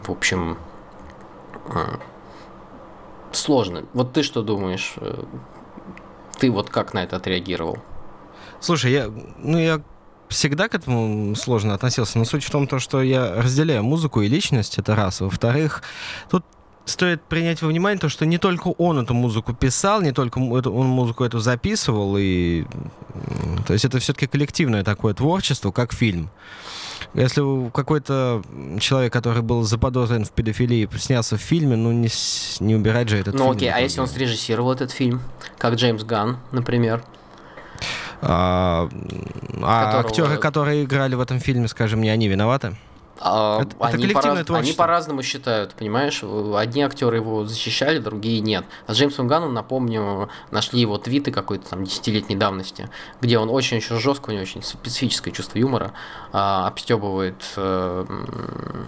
[0.04, 0.58] в общем,
[1.74, 1.98] э,
[3.32, 3.86] сложно.
[3.94, 4.94] Вот ты что думаешь?
[4.98, 5.24] Э,
[6.38, 7.80] Ты вот как на это отреагировал?
[8.62, 9.82] Слушай, я, ну я
[10.30, 14.30] всегда к этому сложно относился, но суть в том, то, что я разделяю музыку и
[14.30, 15.20] личность, это раз.
[15.22, 15.84] Во-вторых,
[16.30, 16.46] тут
[16.90, 20.74] стоит принять во внимание то, что не только он эту музыку писал, не только эту-
[20.74, 22.66] он музыку эту записывал, и
[23.68, 26.30] то есть это все-таки коллективное такое творчество, как фильм.
[27.14, 28.44] Если какой-то
[28.80, 32.10] человек, который был заподозрен в педофилии, снялся в фильме, ну не,
[32.60, 33.52] не убирать же этот Ну фильм.
[33.56, 35.22] окей, в а если он срежиссировал этот фильм,
[35.58, 37.04] как Джеймс Ганн, например?
[38.22, 38.90] А,
[39.62, 42.76] а актеры, которые играли в этом фильме, скажем, не они виноваты?
[43.22, 46.24] А, Это- это они, коллективное пораз- они по-разному считают, понимаешь?
[46.56, 48.66] Одни актеры его защищали, другие нет.
[48.88, 52.90] А с Джеймсом Ганном, напомню, нашли его твиты какой-то там десятилетней давности,
[53.22, 55.92] где он очень-очень жестко, у него очень специфическое чувство юмора,
[56.32, 58.88] а, обстебывает э, м,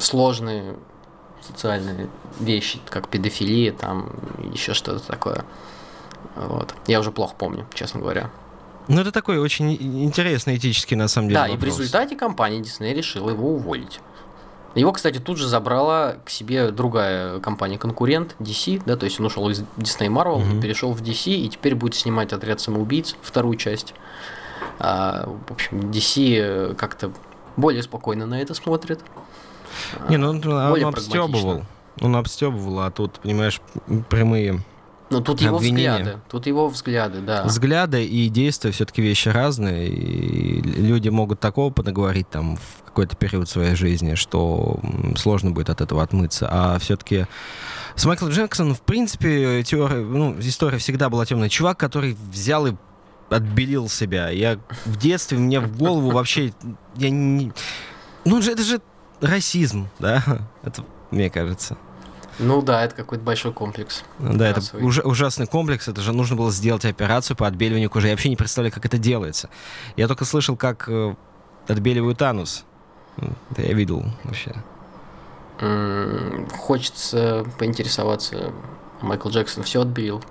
[0.00, 0.74] сложные
[1.40, 2.08] социальные
[2.40, 4.10] вещи, как педофилия, там
[4.52, 5.44] еще что-то такое.
[6.36, 6.74] Вот.
[6.86, 8.30] Я уже плохо помню, честно говоря.
[8.88, 11.78] Ну, это такой очень интересный этический, на самом деле, Да, и в вопрос.
[11.78, 14.00] результате компания Disney решила его уволить.
[14.74, 19.48] Его, кстати, тут же забрала к себе другая компания-конкурент, DC, да, то есть он ушел
[19.50, 20.60] из Disney Marvel, Мгм.
[20.62, 23.92] перешел в DC и теперь будет снимать «Отряд самоубийц», вторую часть.
[24.78, 27.12] А, в общем, DC э, как-то
[27.56, 29.00] более спокойно на это смотрит.
[30.08, 31.30] Не, ну он, он более обстебывал.
[31.30, 31.66] прагматично.
[32.00, 33.60] Он обстебывал, а тут, понимаешь,
[34.08, 34.60] прямые
[35.12, 35.98] Но тут его Обвинения.
[35.98, 37.44] взгляды, тут его взгляды, да.
[37.44, 39.88] взгляды и действия все-таки вещи разные.
[39.88, 44.80] И люди могут такого понаговорить там в какой-то период своей жизни, что
[45.16, 46.48] сложно будет от этого отмыться.
[46.50, 47.26] А все-таки
[47.94, 51.48] с Майклом Джексоном, в принципе, теория, ну, история всегда была темная.
[51.48, 52.72] Чувак, который взял и
[53.30, 54.30] отбелил себя.
[54.30, 56.52] Я в детстве, мне в голову вообще...
[56.96, 57.52] Я не...
[58.24, 58.80] Ну, это же
[59.20, 60.22] расизм, да?
[60.62, 61.76] Это, мне кажется.
[62.38, 64.02] Ну да, это какой-то большой комплекс.
[64.18, 65.86] Да, это уж- ужасный комплекс.
[65.88, 68.08] Это же нужно было сделать операцию по отбеливанию кожи.
[68.08, 69.50] Я вообще не представляю, как это делается.
[69.96, 71.14] Я только слышал, как э,
[71.68, 72.64] отбеливают анус.
[73.50, 74.54] Это я видел вообще.
[75.60, 78.52] М, Хочется поинтересоваться,
[79.02, 80.22] Майкл Джексон все отбил.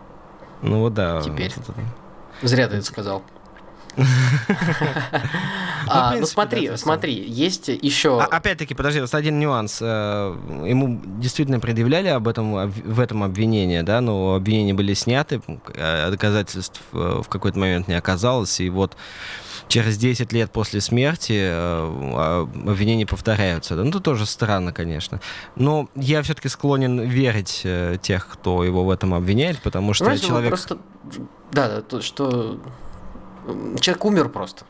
[0.62, 1.22] Ну вот да.
[1.22, 1.54] Теперь.
[1.56, 2.48] вот это.
[2.48, 3.24] Зря ты это сказал.
[3.96, 4.06] В
[5.88, 8.22] А, Ну смотри, да, смотри, есть еще...
[8.22, 9.80] А- опять-таки, подожди, вот один нюанс.
[9.82, 10.36] Э,
[10.66, 15.42] Ему действительно предъявляли об этом, в этом обвинения, да, но обвинения были сняты,
[15.76, 18.96] а доказательств э, в какой-то момент не оказалось, и вот
[19.68, 23.76] через 10 лет после смерти э, а, обвинения повторяются.
[23.76, 25.22] Да, Ну, это тоже странно, конечно.
[25.56, 30.18] Но я все-таки склонен верить э, тех, кто его в этом обвиняет, потому что вы
[30.20, 30.50] человек...
[30.50, 30.78] просто...
[31.52, 32.60] Да, да, то, что...
[33.80, 34.66] Человек умер просто.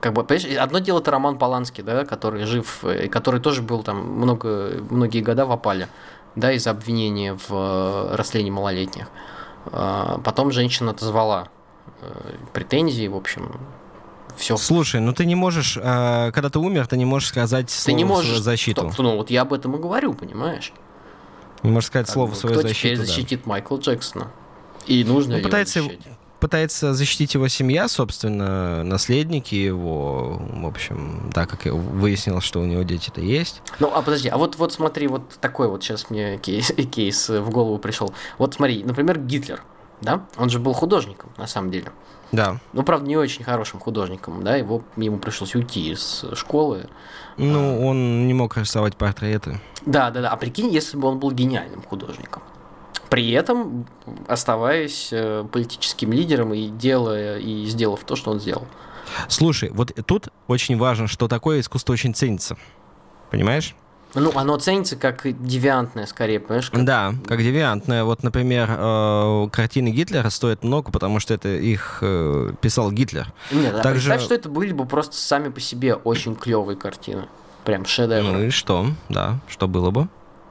[0.00, 3.62] Как бы, понимаешь, одно дело это Роман Поланский, да, который жив, э, и который тоже
[3.62, 5.88] был там много, многие года в опале,
[6.36, 9.06] да, из-за обвинения в э, растлении малолетних.
[9.72, 11.48] А, Потом женщина отозвала
[12.02, 13.58] э, претензии, в общем,
[14.36, 17.96] все Слушай, ну ты не можешь, когда ты умер, ты не можешь сказать Ты слово
[17.96, 18.38] не в можешь...
[18.38, 18.88] защиту.
[18.90, 20.72] Кто- ну вот я об этом и говорю, понимаешь?
[21.64, 23.00] Не можешь сказать Как слово бы, свою кто теперь защиту.
[23.00, 23.06] да.
[23.06, 24.28] защитит Майкла Джексона?
[24.86, 26.17] И нужно Ну, пытается защищать?
[26.40, 32.64] Пытается защитить его семья, собственно, наследники его, в общем, да, как я выяснилось, что у
[32.64, 33.62] него дети-то есть.
[33.80, 37.50] Ну, а подожди, а вот, вот смотри, вот такой вот сейчас мне кейс, кейс в
[37.50, 38.12] голову пришел.
[38.38, 39.62] Вот смотри, например, Гитлер,
[40.00, 40.26] да?
[40.36, 41.92] Он же был художником, на самом деле.
[42.30, 42.58] Да.
[42.72, 44.56] Ну, правда, не очень хорошим художником, да?
[44.56, 46.88] Его, ему пришлось уйти из школы.
[47.36, 49.60] Ну, он не мог рисовать портреты.
[49.86, 50.30] Да, да, да.
[50.30, 52.42] А прикинь, если бы он был гениальным художником.
[53.10, 53.86] При этом
[54.26, 58.66] оставаясь э, политическим лидером и делая и сделав то, что он сделал.
[59.28, 62.56] Слушай, вот тут очень важно, что такое искусство очень ценится.
[63.30, 63.74] Понимаешь?
[64.14, 66.70] Ну, оно ценится как девиантное, скорее, понимаешь?
[66.70, 68.04] как- Да, как девиантное.
[68.04, 73.32] Вот, например, э, картины Гитлера стоят много, потому что это их э, писал Гитлер.
[73.50, 77.26] Нет, а Также- представь, что это были бы просто сами по себе очень клевые картины.
[77.64, 78.32] Прям шедевры.
[78.32, 78.86] Ну и что?
[79.10, 80.08] Да, что было бы?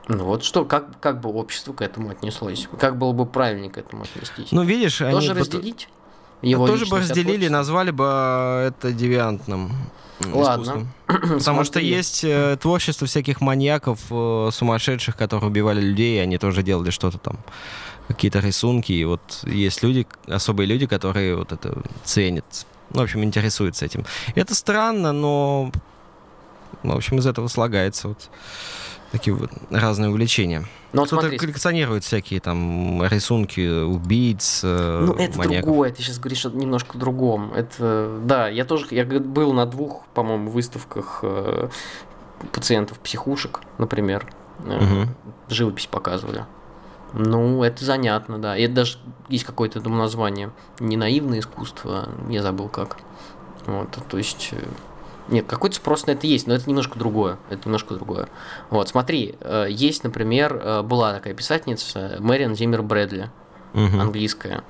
[0.08, 2.68] Ну вот что, как, как бы общество к этому отнеслось?
[2.80, 4.52] Как было бы правильно к этому отнестись?
[4.52, 5.12] Ну, видишь, они...
[5.12, 5.90] Тоже вот- разделить?
[6.44, 9.72] Его тоже бы разделили, назвали бы э, это девиантным
[10.26, 10.88] Ладно.
[11.08, 11.88] Потому что Смотри.
[11.88, 17.18] есть э, творчество всяких маньяков, э, сумасшедших, которые убивали людей, и они тоже делали что-то
[17.18, 17.38] там,
[18.08, 18.92] какие-то рисунки.
[18.92, 22.46] И вот есть люди, особые люди, которые вот это ценят.
[22.92, 24.06] Ну, в общем, интересуются этим.
[24.34, 25.72] Это странно, но,
[26.84, 28.30] в общем, из этого слагается вот
[29.12, 30.66] такие вот разные увлечения.
[30.94, 35.66] Ну вот Кто-то смотри, коллекционирует всякие там рисунки убийц, э, Ну, это маньяков.
[35.66, 37.54] другое, ты сейчас говоришь о немножко другом.
[37.54, 41.70] Это, да, я тоже, я был на двух, по-моему, выставках э,
[42.52, 44.28] пациентов психушек, например.
[44.66, 45.16] Э, Мгм.
[45.50, 46.46] Живопись показывали.
[47.14, 48.58] Ну, это занятно, да.
[48.58, 48.98] И это даже
[49.30, 50.52] есть какое-то там название.
[50.80, 52.98] Не наивное искусство, я забыл как.
[53.66, 54.64] Вот, то есть, э,
[55.30, 57.38] Нет, какой-то спрос на это есть, но это немножко другое.
[57.50, 58.30] Это немножко другое.
[58.70, 63.30] Вот, смотри, э, есть, например, э, была такая писательница Мэриан Зиммер Брэдли,
[63.74, 64.00] Мгм.
[64.02, 64.64] английская.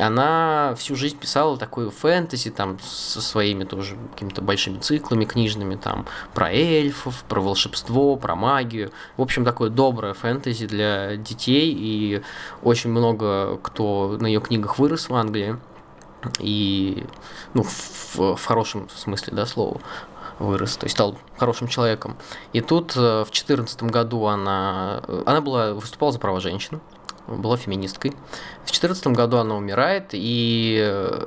[0.00, 6.06] Она всю жизнь писала такую фэнтези, там, со своими тоже какими-то большими циклами книжными, там,
[6.34, 8.92] про эльфов, про волшебство, про магию.
[9.16, 12.22] В общем, такое доброе фэнтези для детей, и
[12.62, 15.56] очень много кто на ее книгах вырос в Англии
[16.38, 17.06] и
[17.54, 19.80] ну, в, в хорошем смысле, да, слова
[20.38, 22.16] вырос, то есть стал хорошим человеком.
[22.52, 26.80] И тут э, в 2014 году она, э, она была, выступала за права женщин,
[27.26, 28.12] была феминисткой.
[28.62, 31.24] В 2014 году она умирает, и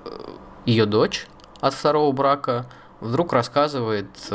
[0.65, 1.27] ее дочь
[1.59, 2.65] от второго брака
[3.01, 4.33] вдруг рассказывает э,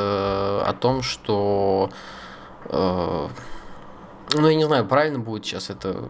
[0.65, 1.89] о том, что
[2.65, 3.27] э,
[4.33, 6.09] ну, я не знаю, правильно будет сейчас это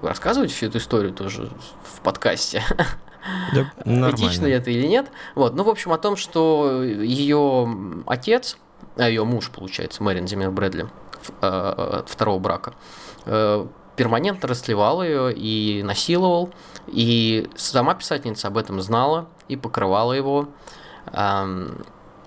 [0.00, 1.50] рассказывать всю эту историю тоже
[1.84, 2.64] в подкасте.
[3.54, 3.72] Да.
[3.84, 5.10] Этично ли это или нет.
[5.34, 8.56] Вот, ну, в общем, о том, что ее отец,
[8.96, 10.88] а ее муж, получается, Мэрин Зиммер Брэдли,
[11.40, 12.74] э, от второго брака,
[13.26, 13.66] э,
[13.96, 16.50] перманентно расслевал ее и насиловал.
[16.86, 20.48] И сама писательница об этом знала и покрывала его.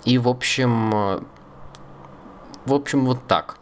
[0.05, 1.21] И, в общем, э,
[2.65, 3.57] в общем, вот так.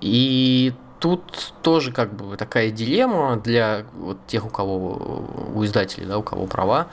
[0.00, 0.72] И
[1.02, 6.22] тут тоже как бы такая дилемма для вот тех, у кого у издателей, да, у
[6.22, 6.86] кого права,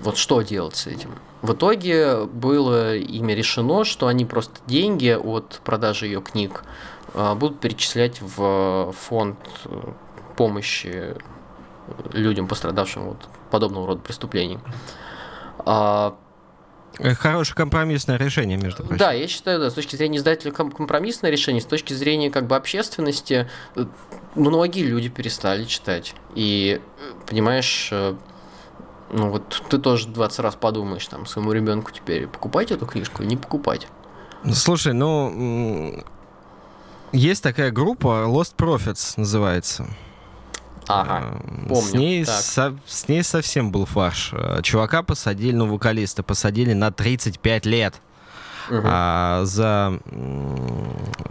[0.00, 1.10] вот что делать с этим.
[1.42, 6.62] В итоге было ими решено, что они просто деньги от продажи ее книг
[7.14, 9.92] а, будут перечислять в фонд э,
[10.36, 11.16] помощи
[12.12, 14.60] людям, пострадавшим от подобного рода преступлений.
[16.98, 18.98] Э, Хорошее компромиссное решение, между прочим.
[18.98, 22.46] да, я считаю, да, с точки зрения издателя ком- компромиссное решение, с точки зрения как
[22.46, 23.84] бы общественности, э,
[24.34, 26.14] многие люди перестали читать.
[26.34, 27.90] И, э, понимаешь,
[29.10, 33.30] ну вот ты тоже 20 раз подумаешь там своему ребенку теперь, покупать эту книжку или
[33.30, 33.86] не покупать.
[34.52, 36.02] Слушай, ну
[37.12, 39.86] есть такая группа Lost Profits называется.
[40.88, 41.82] Ага, Э, помню.
[41.90, 42.34] С ней, Так.
[42.34, 44.30] со- с ней совсем был фарш.
[44.32, 47.94] Э, Чувака посадили, ну, вокалиста посадили на 35 лет
[48.70, 48.82] Мгм.
[48.84, 49.98] а, за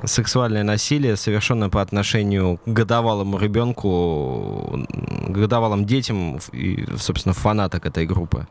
[0.06, 8.06] сексуальное насилие, совершенное по отношению к годовалому ребенку, м, годовалым детям и, собственно, фанаток этой
[8.06, 8.48] группы.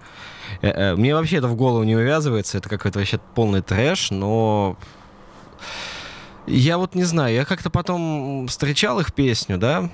[0.63, 4.77] Э, Мне вообще это в голову не увязывается, это какой-то вообще полный трэш, но
[6.47, 9.89] я вот не знаю, я как-то потом встречал их песню, да,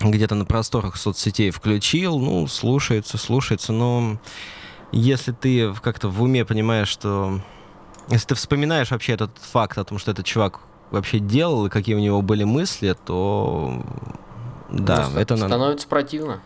[0.00, 4.18] где-то на просторах соцсетей включил, ну, слушается, слушается, но
[4.92, 7.40] если ты как-то в уме понимаешь, что...
[8.08, 11.94] Если ты вспоминаешь вообще этот факт о том, что этот чувак вообще делал и какие
[11.94, 13.84] у него были мысли, то...
[14.70, 15.48] Да, Ну, это надо...
[15.48, 16.40] становится противно.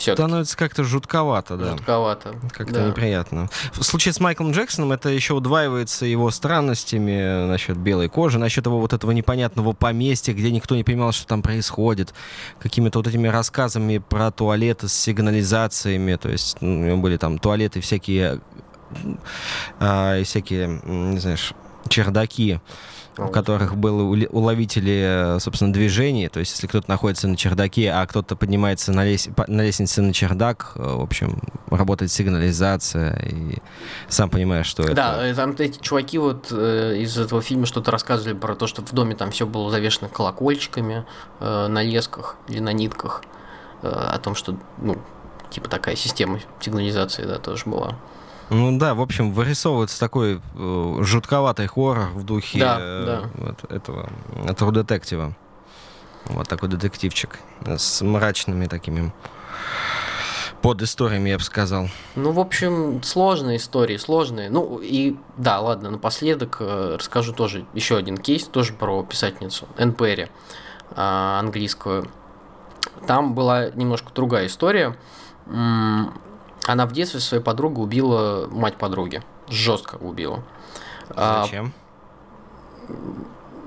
[0.00, 1.72] Все Становится как-то жутковато, да.
[1.72, 2.34] жутковато.
[2.52, 2.88] Как-то Да.
[2.88, 3.50] неприятно.
[3.74, 8.80] В случае с Майклом Джексоном это еще удваивается его странностями насчет белой кожи, насчет его
[8.80, 12.14] вот этого непонятного поместья, где никто не понимал, что там происходит,
[12.60, 17.38] какими-то вот этими рассказами про туалеты с сигнализациями, то есть ну, у него были там
[17.38, 18.40] туалеты всякие,
[19.80, 21.52] и всякие, не знаешь,
[21.88, 22.58] чердаки,
[23.26, 26.28] в которых было ули- уловители, э, собственно, движений.
[26.28, 30.12] То есть, если кто-то находится на чердаке, а кто-то поднимается на, лес- на лестнице на
[30.12, 31.40] чердак, э, в общем,
[31.70, 33.58] работает сигнализация, и
[34.08, 34.94] сам понимаешь, что это.
[34.94, 38.92] Да, э, там эти чуваки вот из этого фильма что-то рассказывали про то, что в
[38.92, 41.04] доме там все было завешено колокольчиками
[41.40, 43.22] на лесках или на нитках,
[43.82, 44.98] о том, что, ну,
[45.50, 47.96] типа такая система сигнализации, да, тоже была.
[48.50, 53.30] Ну да, в общем, вырисовывается такой э, жутковатый хоррор в духе Да, э, да.
[53.34, 55.34] вот этого э, True детектива.
[56.26, 59.12] Вот такой детективчик э, с мрачными такими
[60.62, 61.88] под историями, я бы сказал.
[62.16, 64.50] Ну, в общем, сложные истории, сложные.
[64.50, 69.92] Ну, и да, ладно, напоследок э, расскажу тоже еще один кейс, тоже про писательницу Энн
[69.92, 70.28] Перри,
[70.90, 72.10] а, английскую.
[73.06, 74.96] Там была немножко другая история.
[75.46, 76.12] М,
[76.70, 79.24] Она в детстве своей подругой убила мать подруги.
[79.48, 80.44] Жестко убила.
[81.08, 81.72] А, Зачем?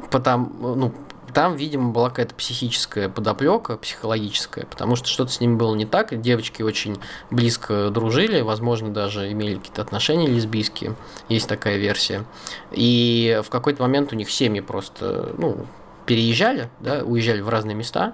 [0.09, 0.93] Потом, ну,
[1.33, 6.17] там, видимо, была какая-то психическая подоплека, психологическая, потому что что-то с ними было не так.
[6.21, 6.97] Девочки очень
[7.29, 10.95] близко дружили, возможно, даже имели какие-то отношения лесбийские.
[11.27, 12.23] Есть такая версия.
[12.71, 15.65] И в какой-то момент у них семьи просто, ну,
[16.05, 18.13] переезжали, да, уезжали в разные места.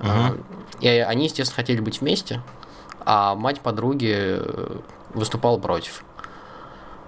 [0.00, 0.34] А,
[0.80, 2.40] И они, естественно, хотели быть вместе,
[3.04, 4.78] а мать подруги э,
[5.14, 6.04] выступала против.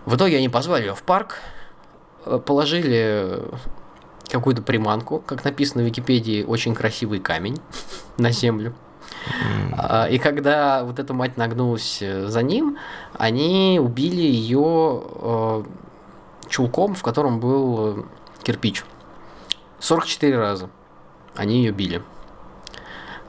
[0.05, 1.39] В итоге они позвали ее в парк,
[2.25, 3.43] э, положили
[4.29, 7.59] какую-то приманку, как написано в Википедии, очень красивый камень
[8.19, 8.75] на землю.
[9.77, 12.79] А, И когда вот эта мать нагнулась э, за ним,
[13.19, 15.65] они убили ее
[16.49, 18.07] чулком, в котором был
[18.43, 18.85] кирпич.
[19.81, 20.71] 44 раза
[21.35, 22.03] они ее били.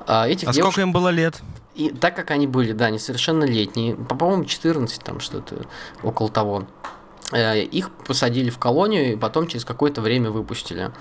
[0.06, 1.42] А этих А девушек- сколько им было лет?
[1.78, 5.66] И так как они были, да, несовершеннолетние, по- по-моему, 14 там что-то
[6.04, 6.68] около того,
[7.32, 10.92] э, их посадили в колонию и потом через какое-то время выпустили.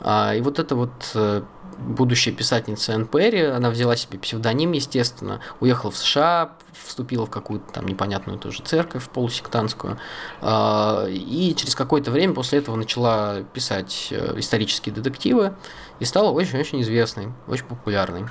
[0.00, 1.42] А, И вот эта вот э,
[1.78, 6.52] будущая писательница Энн Перри, она взяла себе псевдоним, естественно, уехала в США,
[6.86, 9.98] вступила в какую-то там непонятную тоже церковь полусектантскую,
[10.40, 15.54] а, и через какое-то время после этого начала писать э, исторические детективы
[16.00, 18.26] и стала очень-очень известной, очень популярной.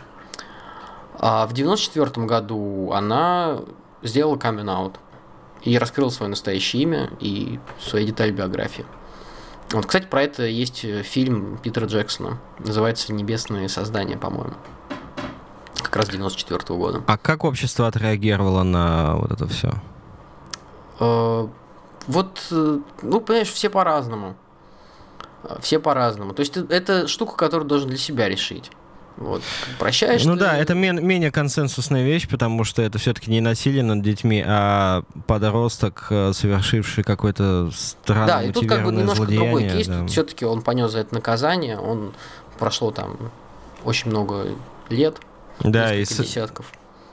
[1.20, 3.60] А в 94 году она
[4.04, 5.00] сделала камин-аут
[5.64, 8.86] и раскрыла свое настоящее имя и свои детали биографии.
[9.72, 12.40] Вот, кстати, про это есть э, фильм Питера Джексона.
[12.60, 14.54] Называется «Небесные создания», по-моему.
[15.82, 17.04] Как раз 94 года.
[17.08, 19.74] А как общество отреагировало на вот это все?
[21.00, 21.48] Э,
[22.08, 24.36] Вот, э, ну, понимаешь, все по-разному.
[25.44, 26.34] Э, Все по-разному.
[26.34, 28.72] То есть это штука, которую должен для себя решить.
[29.18, 29.42] Вот.
[29.80, 33.84] Прощаешь Ну ты- да, это мен- менее консенсусная вещь, потому что это все-таки не насилие
[33.84, 39.68] над детьми, а подросток, э, совершивший какое-то странное Да, и тут как бы немножко другой
[39.70, 39.88] кейс.
[39.88, 40.06] да.
[40.06, 41.80] Все-таки он понес за это наказание.
[41.80, 42.14] Он
[42.60, 43.18] прошло там
[43.84, 44.50] очень много
[44.90, 45.18] лет,
[45.62, 46.68] Да, и, десятков.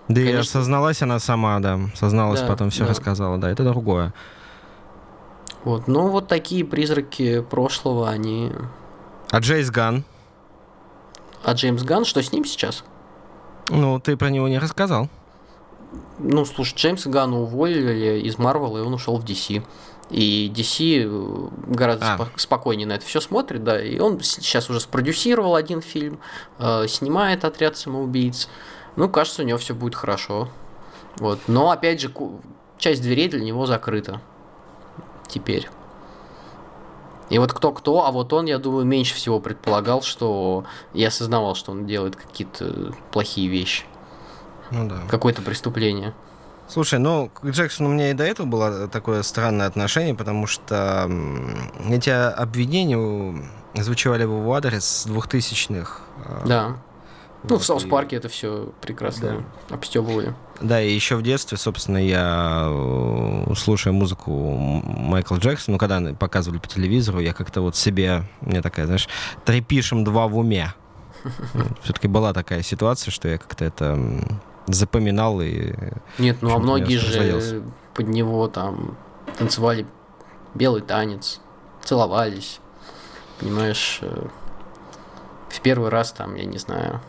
[0.08, 0.44] да и конечно.
[0.44, 2.90] созналась она сама, да, созналась, Да, потом все да.
[2.90, 4.12] рассказала, да, это другое.
[5.64, 5.88] Вот.
[5.88, 8.52] Ну, вот такие призраки прошлого, они...
[9.30, 10.04] А Джейс Ган,
[11.44, 12.84] А Джеймс Ганн, что с ним сейчас?
[13.70, 15.08] ну, ты про него не рассказал.
[16.18, 19.62] Ну, слушай, Джеймса Ганна уволили из Марвела, и он ушел в DC.
[20.10, 22.16] И DC э, гораздо А.
[22.18, 23.82] спо- спокойнее на это все смотрит, да.
[23.82, 26.18] И он сейчас уже спродюсировал один фильм,
[26.58, 28.48] э, снимает отряд самоубийц.
[28.96, 30.48] Ну, кажется, у него все будет хорошо.
[31.16, 31.40] Вот.
[31.46, 32.12] Но опять же,
[32.78, 34.20] часть дверей для него закрыта.
[35.26, 35.68] Теперь.
[37.34, 40.62] И вот кто-кто, а вот он, я думаю, меньше всего предполагал, что
[40.92, 43.82] я осознавал, что он делает какие-то плохие вещи,
[44.70, 44.98] Ну да.
[45.08, 46.14] какое-то преступление.
[46.68, 51.10] Слушай, ну, к Джексону у меня и до этого было такое странное отношение, потому что
[51.90, 53.42] эти обвинения
[53.74, 56.02] звучали в его адрес с двухтысячных.
[56.24, 56.76] а, Да.
[57.44, 60.34] Ну, в вот, Саус и- Парке это все прекрасно обстебывали.
[60.60, 66.58] Да, и еще в детстве, собственно, я, э, слушая музыку Майкла Джексона, ну, когда показывали
[66.58, 69.08] по телевизору, я как-то вот себе, мне такая, знаешь,
[69.44, 70.72] три пишем, два в уме.
[71.82, 73.98] Все-таки была такая ситуация, что я как-то это
[74.66, 75.74] запоминал и...
[76.18, 78.96] Нет, ну а многие же под него там
[79.38, 79.86] танцевали
[80.54, 81.40] белый танец,
[81.82, 82.60] целовались.
[83.40, 84.26] Понимаешь, э,
[85.50, 87.00] в первый раз там, я не знаю.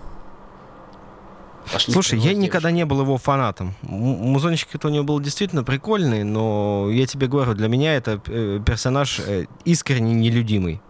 [1.72, 3.74] Пошли Слушай, я никогда не был его фанатом.
[3.84, 3.89] М-
[4.34, 8.59] Музончик это у него был действительно прикольный, но я тебе говорю, для меня это э,
[8.66, 10.82] персонаж э, искренне нелюдимый.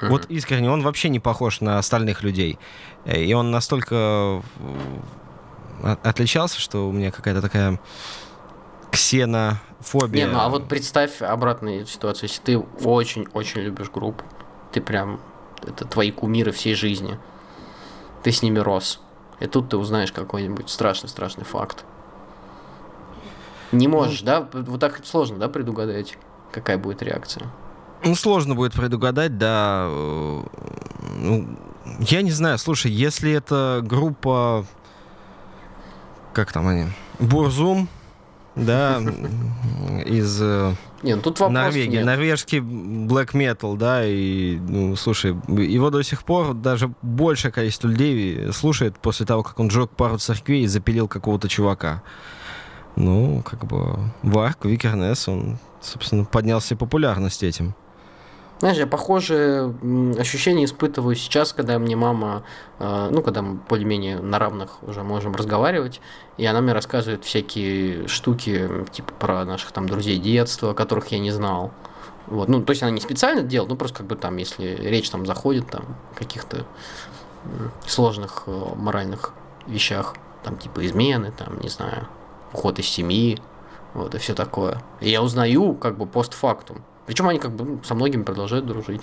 [0.00, 0.08] девушкой.
[0.10, 2.58] Вот искренне, он вообще не похож на остальных людей.
[3.04, 4.42] Э, И он настолько
[5.82, 7.78] от- отличался, что у меня какая-то такая
[8.90, 10.26] ксенофобия.
[10.26, 14.24] Не, ну а вот представь обратную ситуацию, если ты очень-очень любишь группу,
[14.72, 15.20] ты прям,
[15.66, 17.18] это твои кумиры всей жизни,
[18.22, 19.00] ты с ними рос,
[19.42, 21.84] и тут ты узнаешь какой-нибудь страшный-страшный факт.
[23.72, 24.48] Не можешь, да?
[24.52, 26.16] Вот так сложно, да, предугадать,
[26.52, 27.48] какая будет реакция?
[28.04, 29.88] Ну, сложно будет предугадать, да.
[29.88, 31.48] Ну,
[31.98, 34.64] я не знаю, слушай, если это группа...
[36.32, 36.86] Как там они?
[37.18, 37.88] Бурзум,
[38.54, 39.00] да,
[40.06, 41.96] из э, Не, ну тут вопрос Норвегии.
[41.96, 42.06] нет.
[42.06, 48.52] Норвежский black metal, да, и, ну, слушай, его до сих пор даже большее количество людей
[48.52, 52.02] слушает после того, как он сжег пару церквей и запилил какого-то чувака.
[52.94, 57.74] Ну, как бы, Варк, Викернес, он, собственно, поднялся популярность этим.
[58.62, 59.74] Знаешь, я похожие
[60.20, 62.44] ощущения испытываю сейчас, когда мне мама,
[62.78, 66.00] э, ну, когда мы более-менее на равных уже можем разговаривать,
[66.36, 71.32] и она мне рассказывает всякие штуки, типа про наших там друзей детства, которых я не
[71.32, 71.72] знал.
[72.28, 74.76] Вот, ну, то есть она не специально это делает, ну, просто как бы там, если
[74.76, 76.64] речь там заходит там каких-то
[77.84, 79.32] сложных э, моральных
[79.66, 82.06] вещах, там, типа измены, там, не знаю,
[82.52, 83.40] уход из семьи,
[83.92, 84.80] вот, и все такое.
[85.00, 86.84] И я узнаю, как бы, постфактум.
[87.06, 89.02] Причем они как бы ну, со многими продолжают дружить.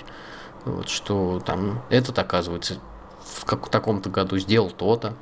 [0.65, 2.75] Вот, что там этот, оказывается,
[3.23, 5.13] в как- таком-то году сделал то-то.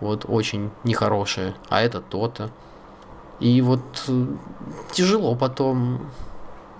[0.00, 1.54] Вот, очень нехорошее.
[1.68, 2.50] А это то-то.
[3.40, 4.26] И вот э,
[4.92, 6.08] тяжело потом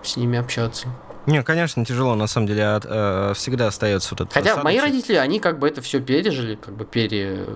[0.02, 0.88] с ними общаться.
[1.26, 4.82] Не, конечно, тяжело, на самом деле, от- э, всегда остается вот этот Хотя мои осадочек.
[4.84, 7.46] родители, они как бы это все пережили, как бы пере...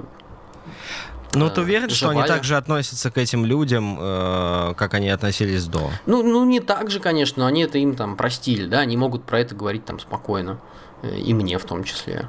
[1.35, 5.11] Ну, ты э, уверен, что они так же относятся к этим людям, э, как они
[5.11, 5.91] относились до?
[6.07, 9.25] Ну, ну, не так же, конечно, но они это им там простили, да, они могут
[9.25, 10.59] про это говорить там спокойно,
[11.03, 12.29] э, и мне в том числе.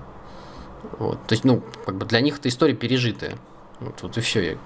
[0.97, 3.35] Вот, то есть, ну, как бы для них эта история пережитая.
[3.79, 4.57] Вот, вот и все.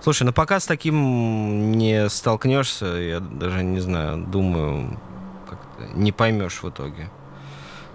[0.00, 4.98] Слушай, ну пока с таким не столкнешься, я даже не знаю, думаю,
[5.48, 7.10] как-то не поймешь в итоге.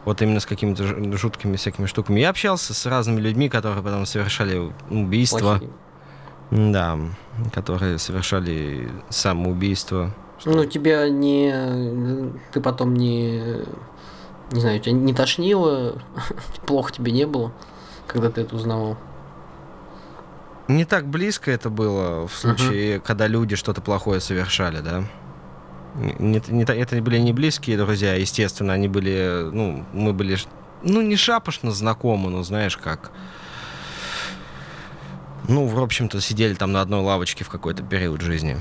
[0.06, 2.20] Вот именно с какими-то жуткими всякими штуками.
[2.20, 5.60] Я общался с разными людьми, которые потом совершали убийство.
[6.51, 6.97] Да,
[7.51, 10.14] которые совершали самоубийство.
[10.45, 12.32] Ну, тебя не...
[12.51, 13.64] Ты потом не...
[14.51, 15.99] Не знаю, тебя не тошнило,
[16.68, 17.51] плохо тебе не было,
[18.06, 18.95] когда ты это узнавал.
[20.68, 25.03] Не так близко это было в случае, когда люди что-то плохое совершали, да?
[25.96, 30.38] Не, не это были не близкие друзья, естественно, они были, ну, мы были,
[30.84, 33.12] ну, не шапошно знакомы, но знаешь как.
[35.48, 38.58] Ну, в общем-то, сидели там на одной лавочке в какой-то период жизни.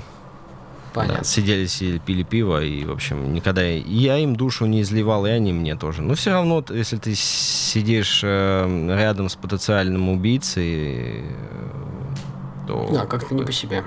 [0.93, 1.19] Понятно.
[1.19, 5.31] Да, сидели, сидели, пили пиво, и, в общем, никогда я им душу не изливал, и
[5.31, 6.03] они мне тоже.
[6.03, 11.23] Но все равно, если ты сидишь э, рядом с потенциальным убийцей, э,
[12.69, 12.89] то...
[12.93, 13.83] Да, как-то не по себе.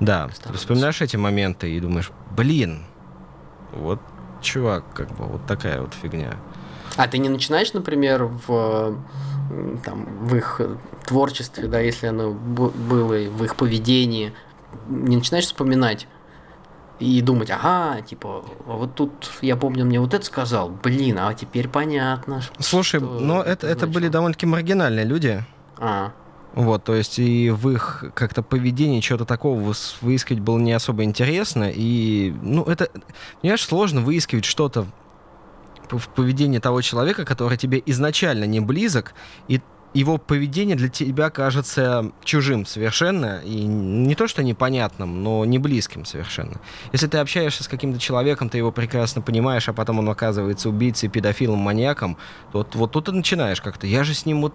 [0.00, 0.66] Да, становится.
[0.66, 2.84] вспоминаешь эти моменты и думаешь, блин,
[3.72, 4.00] вот
[4.40, 6.36] чувак, как бы вот такая вот фигня.
[6.96, 8.98] А ты не начинаешь, например, в,
[9.84, 10.60] там, в их
[11.06, 14.32] творчестве, да, если оно было, в их поведении,
[14.88, 16.06] не начинаешь вспоминать
[16.98, 21.32] и думать, ага, типа, а вот тут, я помню, мне вот это сказал, блин, а
[21.32, 22.42] теперь понятно.
[22.58, 24.12] Слушай, что но это, это были значило».
[24.12, 25.42] довольно-таки маргинальные люди.
[25.78, 26.12] А,
[26.54, 31.70] Вот, то есть и в их как-то поведении чего-то такого выискивать было не особо интересно.
[31.72, 32.90] И, ну, это,
[33.40, 34.86] понимаешь, сложно выискивать что-то
[35.90, 39.14] в поведении того человека, который тебе изначально не близок,
[39.48, 39.60] и
[39.92, 46.04] его поведение для тебя кажется чужим совершенно, и не то что непонятным, но не близким
[46.04, 46.60] совершенно.
[46.92, 51.08] Если ты общаешься с каким-то человеком, ты его прекрасно понимаешь, а потом он оказывается убийцей,
[51.08, 52.16] педофилом, маньяком,
[52.52, 53.88] то вот, вот тут ты начинаешь как-то.
[53.88, 54.54] Я же с ним вот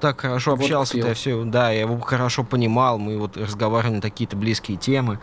[0.00, 1.06] так хорошо общался, пил.
[1.06, 5.20] я все, да, я его хорошо понимал, мы вот разговаривали на такие-то близкие темы.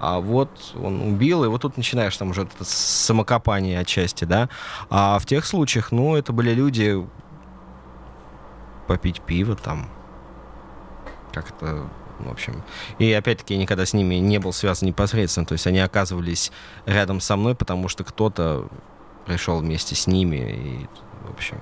[0.00, 0.50] А вот
[0.80, 4.48] он убил, и вот тут начинаешь там уже это самокопание отчасти, да.
[4.90, 7.04] А в тех случаях, ну, это были люди
[8.86, 9.88] попить пиво там.
[11.32, 11.88] Как это,
[12.20, 12.62] в общем.
[12.98, 15.46] И опять-таки я никогда с ними не был связан непосредственно.
[15.46, 16.52] То есть они оказывались
[16.86, 18.68] рядом со мной, потому что кто-то
[19.26, 20.36] пришел вместе с ними.
[20.36, 20.88] И,
[21.26, 21.58] в общем,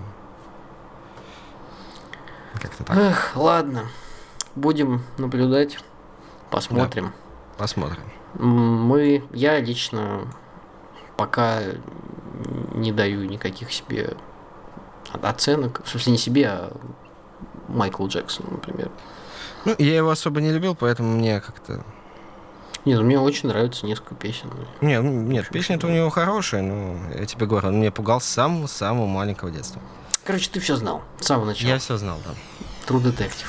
[2.59, 2.97] как-то так.
[2.97, 3.87] эх, ладно,
[4.55, 5.79] будем наблюдать,
[6.51, 7.13] посмотрим.
[7.59, 8.03] Посмотрим.
[8.39, 10.29] М, Мы, я лично
[11.17, 11.61] пока
[12.75, 14.17] не даю никаких себе
[15.23, 16.77] оценок, в смысле не себе, а
[17.69, 18.91] Майклу Джексону, например.
[19.65, 21.83] Ну, я его особо не любил, поэтому мне как-то...
[22.85, 24.51] Нет, мне очень нравится несколько песен.
[24.81, 28.27] Не, ну, нет, песня-то у него хорошая, но я тебе говорю, он меня пугал с
[28.27, 29.83] самого-самого маленького детства.
[30.27, 31.69] Короче, ты все знал с самого начала.
[31.69, 32.35] Я все знал, да.
[32.89, 33.47] True Detective.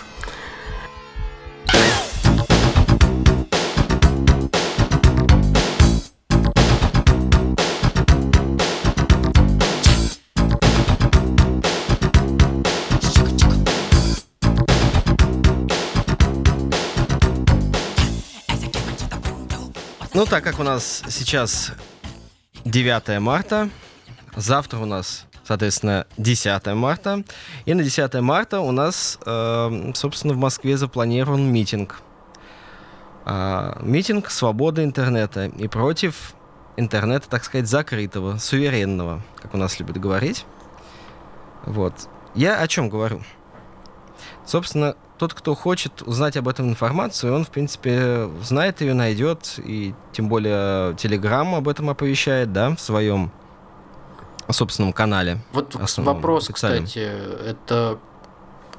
[20.13, 21.71] Ну, так как у нас сейчас
[22.65, 23.69] 9 марта,
[24.35, 27.23] завтра у нас, соответственно, 10 марта,
[27.65, 32.01] и на 10 марта у нас, э, собственно, в Москве запланирован митинг.
[33.25, 36.33] А, митинг свободы интернета и против
[36.75, 40.45] интернета, так сказать, закрытого, суверенного, как у нас любят говорить.
[41.65, 41.93] Вот.
[42.35, 43.21] Я о чем говорю?
[44.45, 49.93] Собственно, тот, кто хочет узнать об этом информацию, он, в принципе, знает ее, найдет, и
[50.11, 53.31] тем более Телеграм об этом оповещает, да, в своем
[54.53, 55.39] собственном канале.
[55.51, 56.85] Вот Основном, вопрос, официальном.
[56.85, 57.99] кстати, это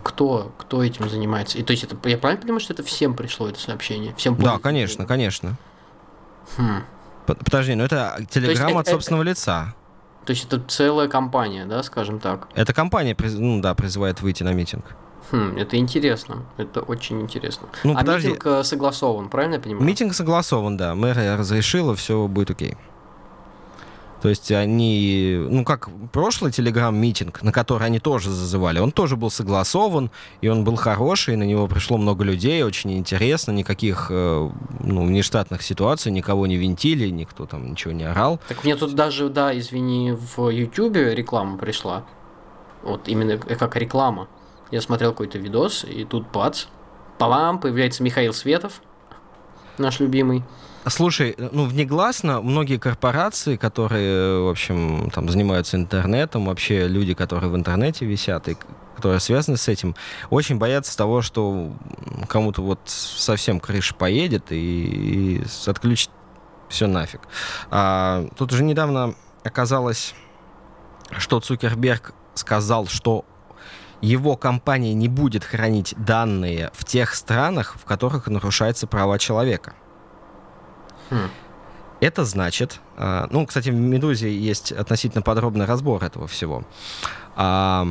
[0.03, 1.59] кто, кто этим занимается?
[1.59, 4.15] И то есть это, я правильно понимаю, что это всем пришло это сообщение?
[4.17, 5.57] Всем Да, конечно, конечно.
[6.57, 6.83] Хм.
[7.27, 9.75] Подожди, ну это Телеграм это- от собственного лица.
[10.25, 12.49] То есть это целая компания, да, скажем так.
[12.55, 14.85] Эта компания, ну да, призывает выйти на митинг.
[15.31, 16.45] Хм, это интересно.
[16.57, 17.69] Это очень интересно.
[17.85, 18.29] Ну, а подожди.
[18.29, 19.85] митинг э, согласован, правильно я понимаю?
[19.85, 20.95] Митинг согласован, да.
[20.95, 22.77] Мэр разрешила, все будет окей.
[24.21, 29.31] То есть они, ну как прошлый телеграм-митинг, на который они тоже зазывали, он тоже был
[29.31, 30.11] согласован,
[30.41, 34.51] и он был хороший, на него пришло много людей, очень интересно, никаких э,
[34.81, 38.41] ну, внештатных ситуаций, никого не винтили, никто там ничего не орал.
[38.49, 42.05] Так мне тут даже, да, извини, в Ютубе реклама пришла.
[42.83, 44.29] Вот именно как реклама.
[44.71, 46.67] Я смотрел какой-то видос, и тут бац,
[47.19, 48.81] Палам, появляется Михаил Светов,
[49.79, 50.45] наш любимый.
[50.91, 57.57] Слушай, ну, внегласно многие корпорации, которые, в общем, там занимаются интернетом, вообще люди, которые в
[57.57, 58.57] интернете висят и
[58.97, 59.95] которые связаны с этим,
[60.29, 61.73] очень боятся того, что
[62.29, 66.11] кому-то вот совсем крыша поедет и, и отключит
[66.69, 67.21] все нафиг.
[67.71, 69.15] А, тут уже недавно
[69.45, 70.15] оказалось,
[71.17, 73.25] что Цукерберг сказал, что
[74.01, 79.75] его компания не будет хранить данные в тех странах, в которых нарушаются права человека.
[81.11, 81.31] Хм.
[82.01, 86.65] Это значит, а, ну, кстати, в «Медузе» есть относительно подробный разбор этого всего.
[87.35, 87.87] А,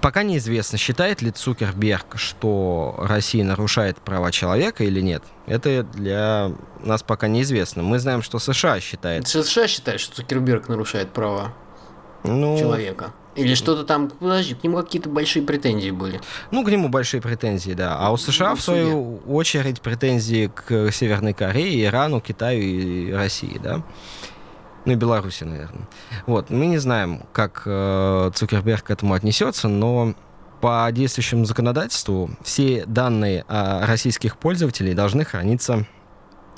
[0.00, 5.22] Пока неизвестно, считает ли Цукерберг, что Россия нарушает права человека или нет.
[5.46, 6.52] Это для
[6.82, 7.82] нас пока неизвестно.
[7.82, 9.26] Мы знаем, что США считает.
[9.26, 11.52] США считает, что Цукерберг нарушает права
[12.24, 13.12] Ну, человека.
[13.36, 16.20] Или что-то там, подожди, к нему какие-то большие претензии были.
[16.50, 17.96] ну, к нему большие претензии, да.
[17.98, 23.12] А у США, Ну, в в свою очередь, претензии к Северной Корее, Ирану, Китаю и
[23.12, 23.82] России, да.
[24.84, 25.88] Ну и Беларуси, наверное.
[26.26, 30.14] Вот, мы не знаем, как э, Цукерберг к этому отнесется, но
[30.60, 35.86] по действующему законодательству все данные о российских пользователей должны храниться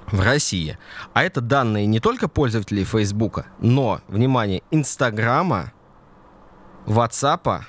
[0.07, 0.79] в России.
[1.15, 5.73] А это данные не только пользователей Фейсбука, но, внимание, Инстаграма,
[6.87, 7.67] Ватсапа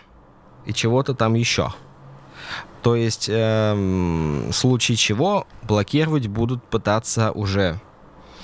[0.65, 1.73] и чего-то там еще.
[2.81, 7.79] То есть, эм, в случае чего, блокировать будут пытаться уже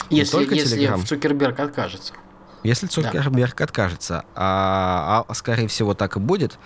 [0.09, 1.05] Если, только если Telegram.
[1.05, 2.13] Цукерберг откажется.
[2.63, 6.57] Если Цукерберг откажется, а, а скорее всего так и будет,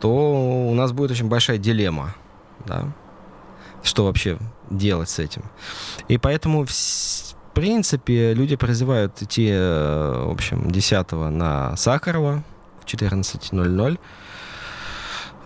[0.00, 2.14] то у нас будет очень большая дилемма,
[2.66, 2.92] да,
[3.82, 4.38] что вообще
[4.70, 5.42] делать с этим.
[6.08, 12.42] И поэтому, в принципе, люди призывают идти, э, в общем, 10 на Сахарова
[12.84, 13.98] в 14.00,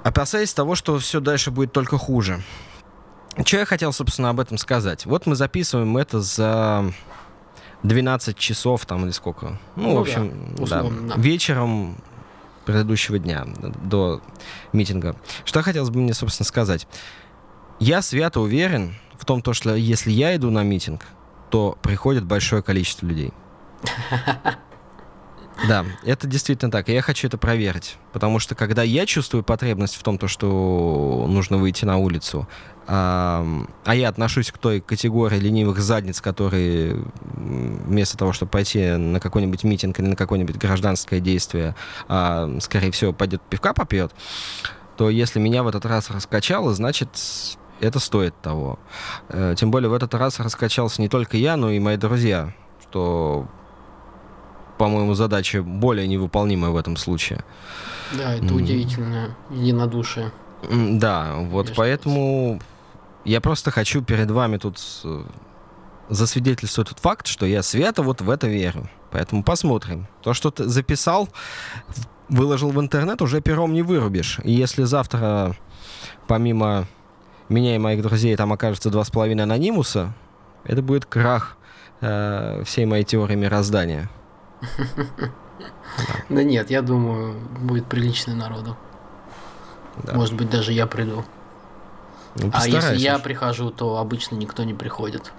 [0.02, 2.42] опасаясь того, что все дальше будет только хуже.
[3.44, 5.06] Что я хотел, собственно, об этом сказать?
[5.06, 6.92] Вот мы записываем это за
[7.84, 9.58] 12 часов там или сколько.
[9.76, 11.20] Ну, Ну в общем, да, условно, да.
[11.20, 11.96] вечером
[12.64, 13.46] предыдущего дня
[13.84, 14.20] до
[14.72, 15.16] митинга.
[15.44, 16.86] Что хотелось бы мне, собственно, сказать?
[17.78, 21.04] Я свято уверен в том, то, что если я иду на митинг,
[21.50, 23.32] то приходит большое количество людей.
[25.66, 26.88] Да, это действительно так.
[26.88, 27.96] И я хочу это проверить.
[28.12, 32.46] Потому что когда я чувствую потребность в том, то, что нужно выйти на улицу,
[32.86, 39.18] ам, а я отношусь к той категории ленивых задниц, которые вместо того, чтобы пойти на
[39.20, 41.74] какой-нибудь митинг или на какое-нибудь гражданское действие,
[42.08, 44.12] а, скорее всего, пойдет пивка попьет,
[44.96, 47.08] то если меня в этот раз раскачало, значит,
[47.80, 48.78] это стоит того.
[49.28, 52.52] Э, Тем более в этот раз раскачался не только я, но и мои друзья,
[52.82, 53.46] что,
[54.78, 57.44] по-моему, задача более невыполнимая в этом случае.
[58.16, 60.32] Да, это удивительное единодушие.
[60.62, 61.74] Да, вот Конечно.
[61.76, 62.60] поэтому
[63.24, 65.22] я просто хочу перед вами тут э,
[66.08, 68.88] засвидетельствовать тот факт, что я свято вот в это верю.
[69.10, 70.06] Поэтому посмотрим.
[70.22, 71.28] То, что ты записал,
[72.28, 74.40] выложил в интернет, уже пером не вырубишь.
[74.44, 75.56] И если завтра,
[76.26, 76.86] помимо
[77.48, 80.14] меня и моих друзей, там окажется два с половиной анонимуса,
[80.64, 81.56] это будет крах
[82.00, 84.10] э, всей моей теории мироздания.
[86.28, 88.76] Да нет, я думаю, будет прилично народу.
[90.12, 91.24] Может быть, даже я приду.
[92.36, 95.32] Ну, а если я прихожу, то обычно никто не приходит.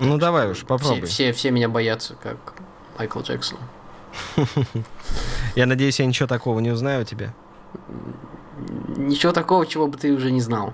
[0.00, 1.06] Ну, давай уж, попробуй.
[1.06, 2.36] все, все меня боятся, как
[2.98, 3.58] Майкл Джексон.
[5.54, 7.34] Я надеюсь, я ничего такого не узнаю у тебя.
[8.96, 10.72] Ничего такого, чего бы ты уже не знал.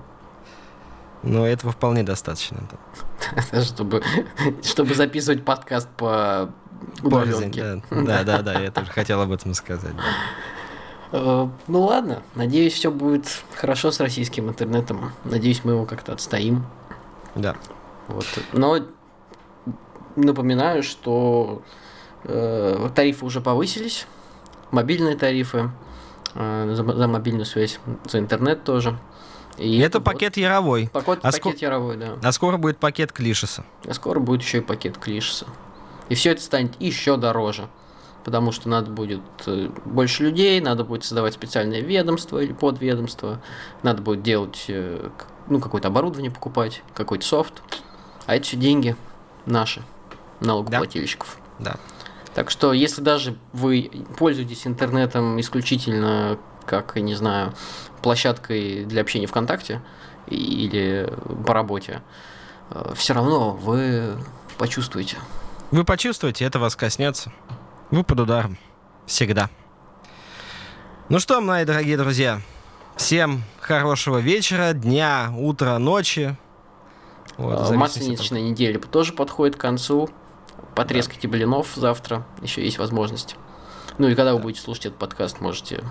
[1.23, 2.63] Но этого вполне достаточно.
[3.63, 4.03] чтобы,
[4.63, 6.51] чтобы записывать подкаст по
[7.03, 7.81] Удаленке.
[7.89, 9.95] Да, да, да, да, я тоже хотел об этом сказать.
[9.95, 10.03] да.
[11.11, 15.11] Э, Ну ладно, надеюсь, все будет хорошо с российским интернетом.
[15.23, 16.65] Надеюсь, мы его как-то отстоим.
[17.35, 17.55] Да.
[18.07, 18.25] Вот.
[18.53, 18.79] Но
[20.15, 21.61] напоминаю, что
[22.23, 24.07] э, тарифы уже повысились,
[24.71, 25.69] мобильные тарифы
[26.33, 28.97] э, за, за мобильную связь, за интернет тоже.
[29.57, 30.89] И это вот пакет Яровой.
[30.91, 32.17] Пакет, А пакет яровой, да.
[32.21, 33.63] А скоро будет пакет Клишеса.
[33.87, 35.45] А скоро будет еще и пакет Клишеса.
[36.09, 37.67] И все это станет еще дороже.
[38.23, 43.39] Потому что надо будет э, больше людей, надо будет создавать специальное ведомство или подведомство,
[43.83, 45.09] надо будет делать, э,
[45.47, 47.61] ну, какое-то оборудование покупать, какой-то софт.
[48.25, 48.95] А это все деньги
[49.45, 49.83] наши,
[50.39, 51.37] налогоплательщиков.
[51.59, 51.75] Да.
[52.33, 57.53] Так что, если даже вы пользуетесь интернетом исключительно как, я не знаю,
[58.01, 59.81] площадкой для общения ВКонтакте
[60.27, 61.13] или
[61.45, 62.01] по работе,
[62.95, 64.17] все равно вы
[64.57, 65.17] почувствуете.
[65.75, 67.33] Вы почувствуете, это вас коснется.
[67.91, 68.57] Вы под ударом.
[69.05, 69.49] Всегда.
[71.09, 72.39] Ну что, мои дорогие друзья,
[72.95, 76.37] Всем хорошего вечера, дня, утра, ночи.
[77.35, 80.09] Вот, А, зависимости от Масленичная неделя тоже подходит к концу.
[80.75, 83.35] Потрескайте блинов завтра, еще есть возможность.
[83.97, 85.83] Ну и когда вы будете слушать этот подкаст, можете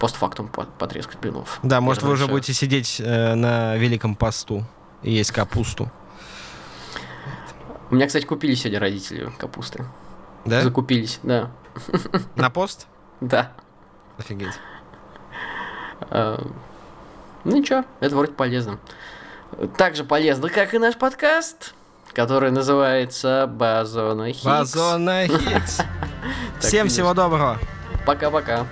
[0.00, 1.58] постфактум по- потрескать блинов.
[1.62, 4.64] Да, может, вы уже будете сидеть э, на великом посту
[5.02, 5.92] и есть капусту.
[7.90, 9.84] У меня, кстати, купили сегодня родители капусты.
[10.44, 10.62] Да?
[10.62, 11.50] Закупились, да.
[12.36, 12.86] На пост?
[13.20, 13.52] Да.
[14.18, 14.54] Офигеть.
[16.10, 16.44] А,
[17.44, 18.78] Ну ничего, это вроде полезно.
[19.76, 21.74] Так же полезно, как и наш подкаст,
[22.12, 24.44] который называется Базона Хиггс.
[24.44, 25.80] Базона Хиггс.
[26.60, 27.58] Всем всего доброго.
[28.06, 28.66] Пока-пока.